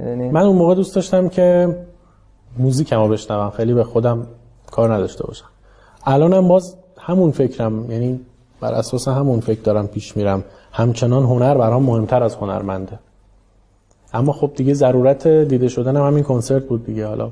یعنی 0.00 0.28
من 0.28 0.42
اون 0.42 0.56
موقع 0.56 0.74
دوست 0.74 0.94
داشتم 0.94 1.28
که 1.28 1.76
موزیکمو 2.58 3.08
بشنوم 3.08 3.50
خیلی 3.50 3.74
به 3.74 3.84
خودم 3.84 4.26
کار 4.70 4.94
نداشته 4.94 5.26
باشم. 5.26 5.46
الانم 6.06 6.48
باز 6.48 6.76
همون 6.98 7.30
فکرم 7.30 7.90
یعنی 7.90 8.20
بر 8.60 8.72
اساس 8.72 9.08
همون 9.08 9.40
فکر 9.40 9.60
دارم 9.60 9.86
پیش 9.86 10.16
میرم. 10.16 10.44
همچنان 10.72 11.22
هنر 11.22 11.58
برام 11.58 11.82
مهمتر 11.82 12.22
از 12.22 12.34
هنرمنده. 12.34 12.98
اما 14.14 14.32
خب 14.32 14.50
دیگه 14.56 14.74
ضرورت 14.74 15.28
دیده 15.28 15.68
شدن 15.68 15.96
هم 15.96 16.06
همین 16.06 16.24
کنسرت 16.24 16.64
بود 16.64 16.86
دیگه. 16.86 17.06
حالا 17.06 17.30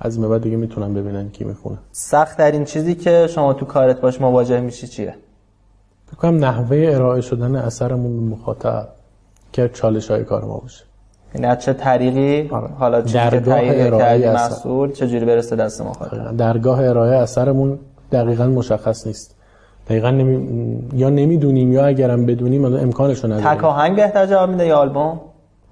از 0.00 0.16
این 0.16 0.28
بعد 0.28 0.42
دیگه 0.42 0.56
می‌تونم 0.56 0.94
ببینن 0.94 1.30
کی 1.30 1.44
می‌خونه. 1.44 1.78
سخت 1.92 2.36
ترین 2.36 2.64
چیزی 2.64 2.94
که 2.94 3.26
شما 3.30 3.52
تو 3.52 3.66
کارت 3.66 4.00
باش 4.00 4.20
مواجه 4.20 4.60
میشی 4.60 4.86
چیه؟ 4.86 5.14
فکر 6.06 6.16
کنم 6.16 6.44
نحوه 6.44 6.86
ارائه 6.90 7.20
شدن 7.20 7.56
اثرمون 7.56 8.16
به 8.16 8.36
مخاطب 8.36 8.88
که 9.52 9.70
چالش 9.74 10.10
های 10.10 10.24
کار 10.24 10.44
ما 10.44 10.58
باشه. 10.58 10.84
یعنی 11.34 11.46
از 11.46 11.58
چه 11.58 11.72
طریقی؟ 11.72 12.48
آره. 12.48 12.68
حالا 12.78 13.00
درگاه 13.00 13.58
ارائه. 13.62 14.32
مسئول 14.32 14.92
چجوری 14.92 15.24
برسه 15.24 15.56
دست 15.56 15.82
مخاطب؟ 15.82 16.36
درگاه 16.36 16.88
ارائه 16.88 17.16
اثرمون 17.16 17.78
دقیقا 18.12 18.46
مشخص 18.46 19.06
نیست. 19.06 19.36
دقیقا 19.88 20.10
نمی... 20.10 20.78
یا 20.94 21.10
نمی‌دونیم 21.10 21.72
یا 21.72 21.86
اگرم 21.86 22.26
بدونیم 22.26 22.64
امکانش 22.64 23.24
رو 23.24 23.32
نداریم. 23.32 23.54
تک 23.54 23.64
آهنگ 23.64 23.96
بهتر 23.96 24.26
جواب 24.26 24.50
میده 24.50 24.66
یا 24.66 24.76
آلبوم؟ 24.76 25.20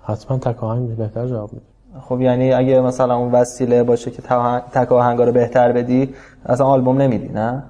حتما 0.04 0.38
تک 0.38 0.64
آهنگ 0.64 0.96
بهتر 0.96 1.26
جواب 1.26 1.52
میده. 1.52 1.64
خب 2.00 2.20
یعنی 2.20 2.52
اگه 2.52 2.80
مثلا 2.80 3.16
اون 3.16 3.32
وسیله 3.32 3.82
باشه 3.82 4.10
که 4.10 4.22
تا- 4.22 4.60
تک 4.60 4.92
آهنگا 4.92 5.24
رو 5.24 5.32
بهتر 5.32 5.72
بدی 5.72 6.14
اصلا 6.46 6.66
آلبوم 6.66 7.02
نمیدی 7.02 7.28
نه؟ 7.28 7.62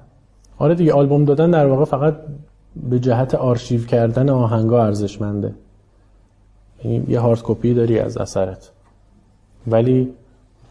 آره 0.57 0.75
دیگه 0.75 0.93
آلبوم 0.93 1.25
دادن 1.25 1.51
در 1.51 1.65
واقع 1.67 1.85
فقط 1.85 2.15
به 2.89 2.99
جهت 2.99 3.35
آرشیو 3.35 3.85
کردن 3.85 4.29
آهنگا 4.29 4.85
ارزشمنده. 4.85 5.53
یعنی 6.83 7.03
یه 7.07 7.19
hard 7.19 7.39
copy 7.43 7.73
داری 7.73 7.99
از 7.99 8.17
اثرت. 8.17 8.71
ولی 9.67 10.13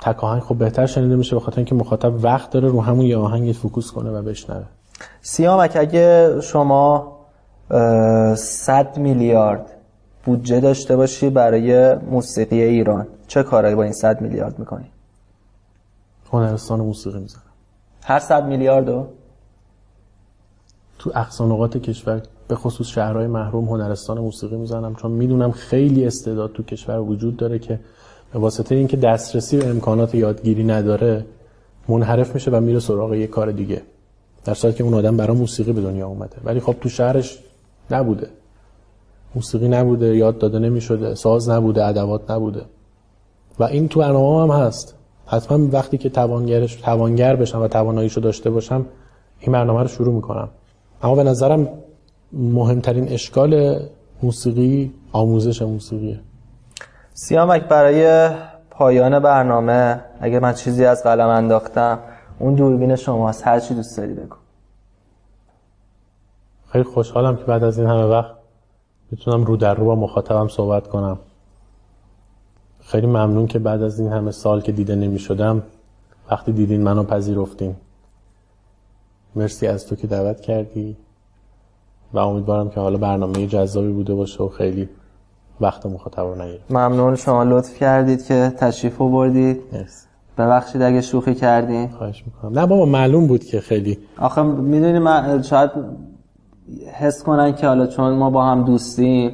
تک 0.01 0.25
آهنگ 0.25 0.43
خب 0.43 0.55
بهتر 0.55 0.87
شنیده 0.87 1.17
میشه 1.17 1.37
به 1.37 1.41
خاطر 1.41 1.57
اینکه 1.57 1.75
مخاطب 1.75 2.25
وقت 2.25 2.51
داره 2.51 2.69
رو 2.69 2.81
همون 2.83 3.05
یه 3.07 3.17
آهنگ 3.17 3.53
focus 3.53 3.91
کنه 3.93 4.11
و 4.11 4.23
بشنوه. 4.23 4.63
سیامک 5.21 5.77
اگه 5.81 6.41
شما 6.41 7.13
اه، 7.71 8.35
100 8.35 8.99
میلیارد 8.99 9.67
بودجه 10.25 10.61
داشته 10.61 10.97
باشی 10.97 11.31
برای 11.31 11.95
موسیقی 11.95 12.63
ایران. 12.63 13.07
چه 13.27 13.43
کارایی 13.43 13.75
با 13.75 13.83
این 13.83 13.93
100 13.93 14.21
میلیارد 14.21 14.59
می‌کنی؟ 14.59 14.91
هنرستان 16.33 16.81
موسیقی 16.81 17.19
می‌زنم. 17.19 17.43
هر 18.03 18.19
100 18.19 18.47
میلیاردو؟ 18.47 19.07
تو 20.99 21.13
اقصا 21.15 21.47
نقاط 21.47 21.77
کشور 21.77 22.23
به 22.49 22.55
خصوص 22.55 22.87
شهرهای 22.87 23.27
محروم 23.27 23.65
هنرستان 23.65 24.19
موسیقی 24.19 24.57
می‌زنم. 24.57 24.95
چون 24.95 25.11
می‌دونم 25.11 25.51
خیلی 25.51 26.07
استعداد 26.07 26.53
تو 26.53 26.63
کشور 26.63 27.01
وجود 27.01 27.37
داره 27.37 27.59
که 27.59 27.81
به 28.33 28.39
واسطه 28.39 28.75
اینکه 28.75 28.97
دسترسی 28.97 29.57
به 29.57 29.69
امکانات 29.69 30.15
یادگیری 30.15 30.65
نداره 30.65 31.27
منحرف 31.89 32.35
میشه 32.35 32.51
و 32.51 32.61
میره 32.61 32.81
سراغ 32.81 33.15
یه 33.15 33.27
کار 33.27 33.53
دیگه. 33.53 33.83
در 34.45 34.55
صورتی 34.55 34.79
که 34.79 34.85
اون 34.85 34.95
آدم 34.95 35.17
برای 35.17 35.37
موسیقی 35.37 35.73
به 35.73 35.81
دنیا 35.81 36.07
اومده. 36.07 36.37
ولی 36.45 36.61
خب 36.61 36.77
تو 36.81 36.89
شهرش 36.89 37.39
نبوده. 37.91 38.29
موسیقی 39.35 39.69
نبوده 39.69 40.17
یاد 40.17 40.39
داده 40.39 40.59
نمی‌شده 40.59 41.15
ساز 41.15 41.49
نبوده 41.49 41.87
ادوات 41.87 42.31
نبوده. 42.31 42.63
و 43.59 43.65
این 43.65 43.89
تو 43.89 44.01
برنامه 44.01 44.55
هم 44.55 44.65
هست. 44.65 44.95
حتما 45.27 45.69
وقتی 45.73 45.99
که 45.99 46.09
توانگرش 46.09 46.75
توانگر 46.75 47.37
بشم 47.37 47.63
و 47.63 47.69
تواناییشو 47.69 48.21
داشته 48.21 48.51
باشم 48.51 48.87
این 49.41 49.53
برنامه 49.53 49.83
رو 49.83 49.89
شروع 49.89 50.15
می‌کنم. 50.15 50.49
اما 51.03 51.15
به 51.15 51.25
نظرم 51.25 51.69
مهمترین 52.33 53.09
اشکال 53.09 53.81
موسیقی 54.23 54.95
آموزش 55.13 55.63
موسیقیه. 55.63 56.21
سیامک 57.15 57.69
برای 57.69 58.31
پایان 58.71 59.19
برنامه 59.19 60.01
اگه 60.21 60.41
من 60.41 60.53
چیزی 60.53 60.85
از 60.85 61.03
قلم 61.03 61.29
انداختم 61.29 61.99
اون 62.39 62.55
دوربین 62.55 62.97
شماست 62.97 63.47
هر 63.47 63.61
چی 63.61 63.75
دوست 63.75 63.97
داری 63.97 64.15
بگو. 64.15 64.37
خیلی 66.73 66.85
خوشحالم 66.85 67.37
که 67.37 67.45
بعد 67.45 67.65
از 67.65 67.79
این 67.79 67.89
همه 67.89 68.05
وقت 68.05 68.42
می‌تونم 69.13 69.45
رو 69.45 69.57
در 69.57 69.75
رو 69.75 69.85
با 69.85 69.95
مخاطبم 69.95 70.49
صحبت 70.49 70.89
کنم. 70.89 71.19
خیلی 72.81 73.07
ممنون 73.07 73.47
که 73.47 73.59
بعد 73.59 73.83
از 73.83 74.01
این 74.01 74.13
همه 74.13 74.31
سال 74.31 74.61
که 74.61 74.73
دیده 74.73 74.95
نمی 74.95 75.19
شدم 75.19 75.63
وقتی 76.31 76.53
دیدین 76.53 76.83
منو 76.83 77.03
پذیرفتین. 77.03 77.75
مرسی 79.37 79.67
از 79.67 79.87
تو 79.87 79.97
که 79.97 80.07
دعوت 80.07 80.41
کردی 80.41 80.97
و 82.13 82.19
امیدوارم 82.19 82.71
که 82.71 82.81
حالا 82.81 82.99
برنامه 82.99 83.47
جذابی 83.47 83.93
بوده 83.93 84.15
باشه 84.15 84.43
و 84.43 84.49
خیلی 84.49 84.89
وقت 85.61 85.87
مخاطب 85.87 86.21
رو 86.23 86.43
نگیره 86.43 86.61
ممنون. 86.71 87.17
شما 87.17 87.43
لطف 87.43 87.79
کردید 87.79 88.25
که 88.25 88.53
تشریف 88.59 88.99
بردید 88.99 89.61
مرسی. 89.73 90.07
ببخشید 90.39 90.83
اگه 90.83 91.01
شوخی 91.01 91.35
کردیم 91.35 91.89
خواهش 91.89 92.23
می‌کنم. 92.27 92.59
نه 92.59 92.67
بابا 92.67 92.85
معلوم 92.85 93.27
بود 93.27 93.45
که 93.45 93.61
خیلی 93.61 93.99
آخه 94.19 94.43
می‌دونی 94.43 94.99
من 94.99 95.43
شاید 95.43 95.71
حس 96.93 97.23
کنن 97.23 97.55
که 97.55 97.67
حالا 97.67 97.87
چون 97.87 98.15
ما 98.15 98.31
با 98.31 98.45
هم 98.45 98.65
دوستیم 98.65 99.33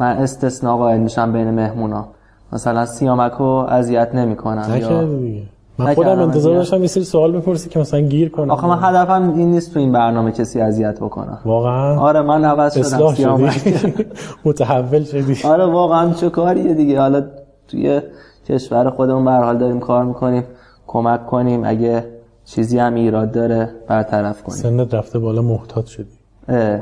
من 0.00 0.16
استثناء 0.16 0.76
قائل 0.76 1.00
میشم 1.00 1.32
بین 1.32 1.50
مهمونا. 1.50 2.08
مثلا 2.52 2.86
سیامکو 2.86 3.44
اذیت 3.44 4.14
نمی‌کنم 4.14 4.74
دیگه. 4.74 5.42
من 5.78 5.94
خودم 5.94 6.18
انتظار. 6.18 6.54
داشتم 6.54 6.80
یه 6.80 6.86
سری 6.86 7.04
سوال 7.04 7.32
بپرسی 7.32 7.68
که 7.68 7.78
مثلا 7.78 8.00
گیر 8.00 8.28
کنم. 8.28 8.50
آخه 8.50 8.66
من 8.66 8.78
هدفم 8.82 9.32
این 9.36 9.50
نیست 9.50 9.74
تو 9.74 9.80
این 9.80 9.92
برنامه 9.92 10.32
کسی 10.32 10.60
اذیت 10.60 11.00
بکنم. 11.00 11.38
واقعا؟ 11.44 11.98
آره 12.00 12.22
من 12.22 12.44
عوض 12.44 12.78
شدم 12.78 13.14
سیامک 13.14 13.50
شدی. 13.50 14.06
متحول 14.44 15.04
شدی. 15.04 15.38
آره 15.44 15.64
واقعا 15.64 16.12
چه 16.12 16.30
کاریه 16.30 16.74
دیگه. 16.74 17.00
حالا 17.00 17.24
توی 17.68 18.00
کشور 18.48 18.90
خودمون 18.90 19.24
به 19.24 19.30
حال 19.30 19.58
داریم 19.58 19.80
کار 19.80 20.04
می‌کنیم 20.04 20.44
کمک 20.86 21.26
کنیم. 21.26 21.62
اگه 21.64 22.04
چیزی 22.44 22.78
هم 22.78 22.94
ایراد 22.94 23.32
داره 23.32 23.70
برطرف 23.88 24.42
کنیم. 24.42 24.58
سنت 24.58 24.94
رفته 24.94 25.18
بالا 25.18 25.42
محتاط 25.42 25.86
شدی. 25.86 26.13
اه. 26.48 26.80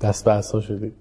دست 0.00 0.24
به 0.24 0.30
عصا 0.30 0.60
شدی. 0.60 0.92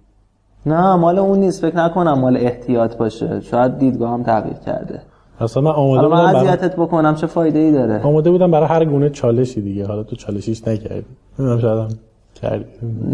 نه 0.66 0.96
مال 0.96 1.20
اون 1.20 1.40
نیست. 1.40 1.62
فکر 1.62 1.78
نکنم 1.78 2.20
مال 2.20 2.38
احتیاط 2.38 2.98
باشه. 2.98 3.42
شاید 3.42 3.78
دیدگاه 3.78 4.12
هم 4.12 4.24
تغییر 4.24 4.58
کرده. 4.58 5.02
اصلا 5.40 5.64
من 5.64 5.72
آماده 5.72 6.08
من 6.08 6.26
بودم 6.26 6.36
اذیتت 6.36 6.76
بکنم. 6.76 7.16
چه 7.16 7.28
فایده 7.28 7.60
ای 7.60 7.72
داره؟ 7.72 8.02
آماده 8.04 8.32
بودم 8.32 8.52
برای 8.52 8.68
هر 8.68 8.86
گونه 8.86 9.10
چالشی 9.10 9.62
دیگه. 9.62 9.88
حالا 9.88 10.04
تو 10.04 10.16
چالشیش 10.16 10.68
نکردی. 10.68 11.06
نمی‌دونم 11.40 11.60
شاید 11.60 11.80
هم 12.44 12.66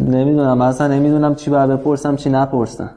نمی‌دونم. 0.08 0.58
مثلا 0.58 0.88
نمی‌دونم 0.88 1.36
چی 1.36 1.52
باید 1.52 1.70
بپرسم 1.70 2.16
چی 2.16 2.30
نپرسم. 2.30 2.90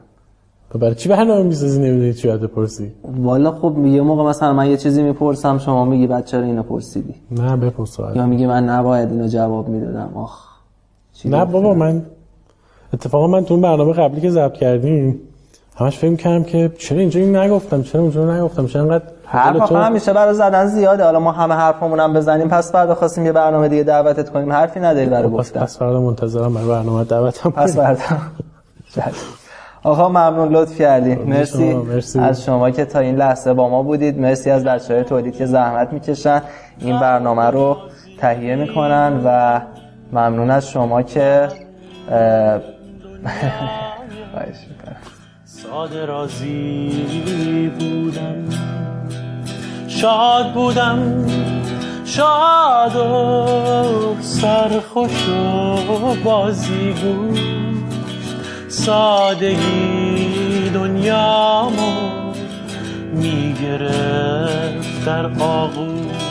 برای 0.79 0.95
چی 0.95 1.09
برنامه 1.09 1.43
می‌سازی 1.43 1.81
نمی‌دونی 1.81 2.13
چی 2.13 2.27
باید 2.27 2.41
بپرسی؟ 2.41 2.91
والا 3.03 3.51
خب 3.51 3.85
یه 3.85 4.01
موقع 4.01 4.23
مثلا 4.29 4.53
من 4.53 4.69
یه 4.69 4.77
چیزی 4.77 5.03
می‌پرسم 5.03 5.57
شما 5.57 5.85
میگی 5.85 6.07
بعد 6.07 6.25
چرا 6.25 6.41
اینو 6.41 6.63
پرسیدی؟ 6.63 7.15
نه 7.31 7.57
بپرس 7.57 7.99
یا 8.15 8.25
میگی 8.25 8.45
من 8.45 8.69
نباید 8.69 9.11
اینو 9.11 9.27
جواب 9.27 9.67
می‌دادم. 9.67 10.11
آخ. 10.15 10.54
نه 11.25 11.45
بابا 11.45 11.73
من 11.73 12.05
اتفاقا 12.93 13.27
من 13.27 13.45
تو 13.45 13.57
برنامه 13.57 13.93
قبلی 13.93 14.21
که 14.21 14.29
ضبط 14.29 14.53
کردیم 14.53 15.19
همش 15.77 15.97
فکر 15.97 16.15
کردم 16.15 16.43
که 16.43 16.71
چرا 16.79 16.99
اینجا 16.99 17.19
این 17.19 17.35
نگفتم 17.35 17.83
چرا 17.83 18.01
اونجا 18.01 18.35
نگفتم 18.35 18.67
چرا 18.67 18.81
انقدر 18.81 19.03
حرف 19.25 19.69
تو... 19.69 19.75
همیشه 19.75 20.13
برای 20.13 20.33
زدن 20.33 20.67
زیاده. 20.67 21.03
حالا 21.03 21.19
ما 21.19 21.31
همه 21.31 21.53
حرفمون 21.53 21.99
هم 21.99 22.13
بزنیم 22.13 22.47
پس 22.47 22.71
فردا 22.71 22.95
خواستیم 22.95 23.25
یه 23.25 23.31
برنامه 23.31 23.67
دیگه 23.67 23.83
دعوتت 23.83 24.29
کنیم. 24.29 24.51
حرفی 24.51 24.79
نداری 24.79 25.05
برای 25.05 25.29
گفتن. 25.29 25.59
پس 25.59 25.77
فردا 25.77 26.01
منتظرم 26.01 26.53
برای 26.53 26.67
برنامه 26.67 27.03
دعوتم 27.03 27.49
پس 27.49 27.75
فردا. 27.75 28.01
آقا 29.83 30.09
ممنون. 30.09 30.49
لطف 30.49 30.77
کردی 30.77 31.15
مرسی. 31.15 31.73
مرسی. 31.73 32.19
از 32.19 32.43
شما 32.43 32.71
که 32.71 32.85
تا 32.85 32.99
این 32.99 33.15
لحظه 33.15 33.53
با 33.53 33.69
ما 33.69 33.83
بودید. 33.83 34.19
مرسی 34.19 34.49
از 34.49 34.63
بچه‌های 34.63 35.03
تولید 35.03 35.35
که 35.35 35.45
زحمت 35.45 35.93
می‌کشن. 35.93 36.41
این 36.79 36.99
برنامه 36.99 37.43
رو 37.43 37.77
تهیه 38.19 38.55
می‌کنن 38.55 39.21
و 39.25 39.61
ممنون 40.11 40.51
از 40.51 40.69
شما 40.69 41.03
که 41.03 41.47
ساده 45.45 46.05
رازی 46.05 47.71
بودم 47.79 48.45
شاد 49.87 50.53
بودم 50.53 51.25
شاد 52.05 52.95
و 52.95 54.15
سرخوش 54.21 55.29
و 55.29 55.75
بازی 56.23 56.91
بود. 56.91 57.39
سادگی 58.67 60.69
دنیامو 60.73 62.31
می‌گرفت 63.13 65.05
در 65.05 65.43
آغوش. 65.43 66.24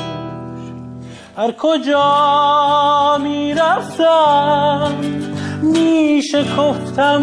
هر 1.37 1.53
کجا 1.53 3.19
می‌رفتم 3.23 4.93
میشکفتم 5.63 7.23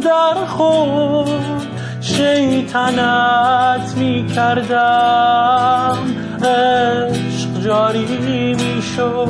در 0.00 0.46
خود. 0.46 1.28
شیطنت 2.00 3.94
می‌کردم 3.96 5.98
عشق 6.42 7.60
جاری 7.64 8.54
می‌شد. 8.54 9.28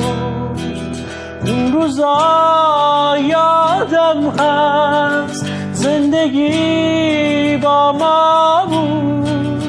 اون 1.47 1.73
روزا 1.73 3.17
یادم 3.17 4.33
هست 4.39 5.45
زندگی 5.73 7.57
با 7.57 7.91
ما 7.91 8.65
بود. 8.65 9.63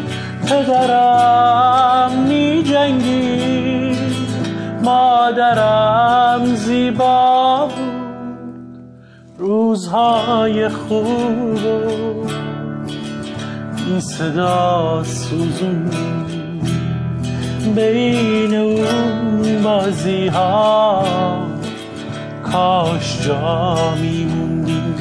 پدرم 0.47 2.11
می 2.29 2.63
جنگی 2.63 3.46
مادرم 4.87 6.55
زیبا 6.55 7.69
بود. 7.77 8.79
روزهای 9.39 10.69
خوب 10.69 12.29
این 13.87 14.01
صدا 14.01 15.03
سوزون. 15.05 15.91
بین 17.75 18.55
اون 18.55 19.63
بازی 19.63 20.27
ها 20.27 21.05
کاش 22.53 23.27
جا 23.27 23.95
میموندیم. 24.01 24.95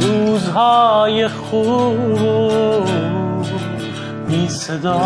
روزهای 0.00 1.28
خوب 1.28 2.88
بی 4.28 4.48
صدا 4.48 5.00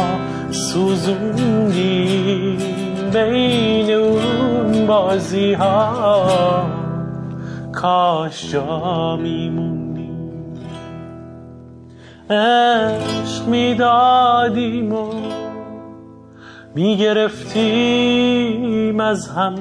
سوزوندیم. 0.51 2.29
بین 3.13 3.91
اون 3.91 4.87
بازی 4.87 5.53
ها 5.53 6.67
کاش 7.73 8.53
جا 8.53 9.17
میموندیم 9.17 10.59
عشق 12.31 13.47
می‌دادیم 13.47 14.93
و 14.93 15.13
می‌گرفتیم 16.75 19.01
از 19.01 19.29
هم. 19.29 19.55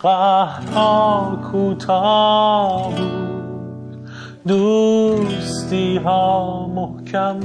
قهرها 0.00 1.38
کوتاه 1.52 2.94
بود 2.94 3.96
دوستی 4.48 5.96
ها 5.96 6.66
محکم. 6.74 7.40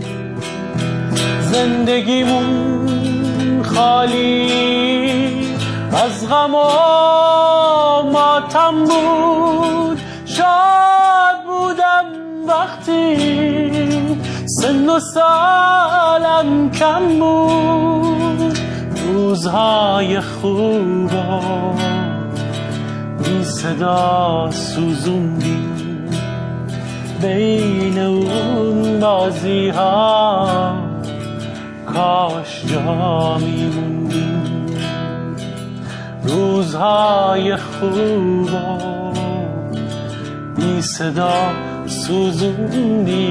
زندگیمون 1.42 3.15
خالی 3.76 5.46
از 5.92 6.30
غم 6.30 6.56
و 6.56 6.64
ماتم 8.12 8.84
بود. 8.86 10.00
شاد 10.26 11.44
بودم 11.48 12.06
وقتی 12.48 13.16
سن 14.46 14.90
و 14.90 15.00
سالم 15.00 16.72
کم 16.72 17.20
بود. 17.20 18.60
روزهای 19.08 20.22
خوبم 20.22 21.76
صدا 23.46 24.52
سوزوندیم 24.52 26.10
بین 27.22 28.00
اون 28.00 29.00
بازی 29.00 29.70
ها 29.70 30.85
کاش 31.96 32.66
جا 32.66 33.38
میموندیم. 33.38 34.66
روزهای 36.24 37.56
خوب 37.56 38.50
بی 40.56 40.82
صدا 40.82 41.34
سوزوندیم. 41.86 43.26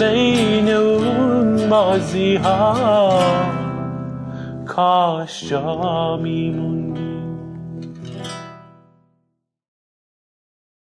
بین 0.00 0.68
اون 0.68 1.68
بازی 1.68 2.36
ها 2.36 3.18
کاش 4.66 5.48
جا 5.48 6.16
میموندیم. 6.22 7.03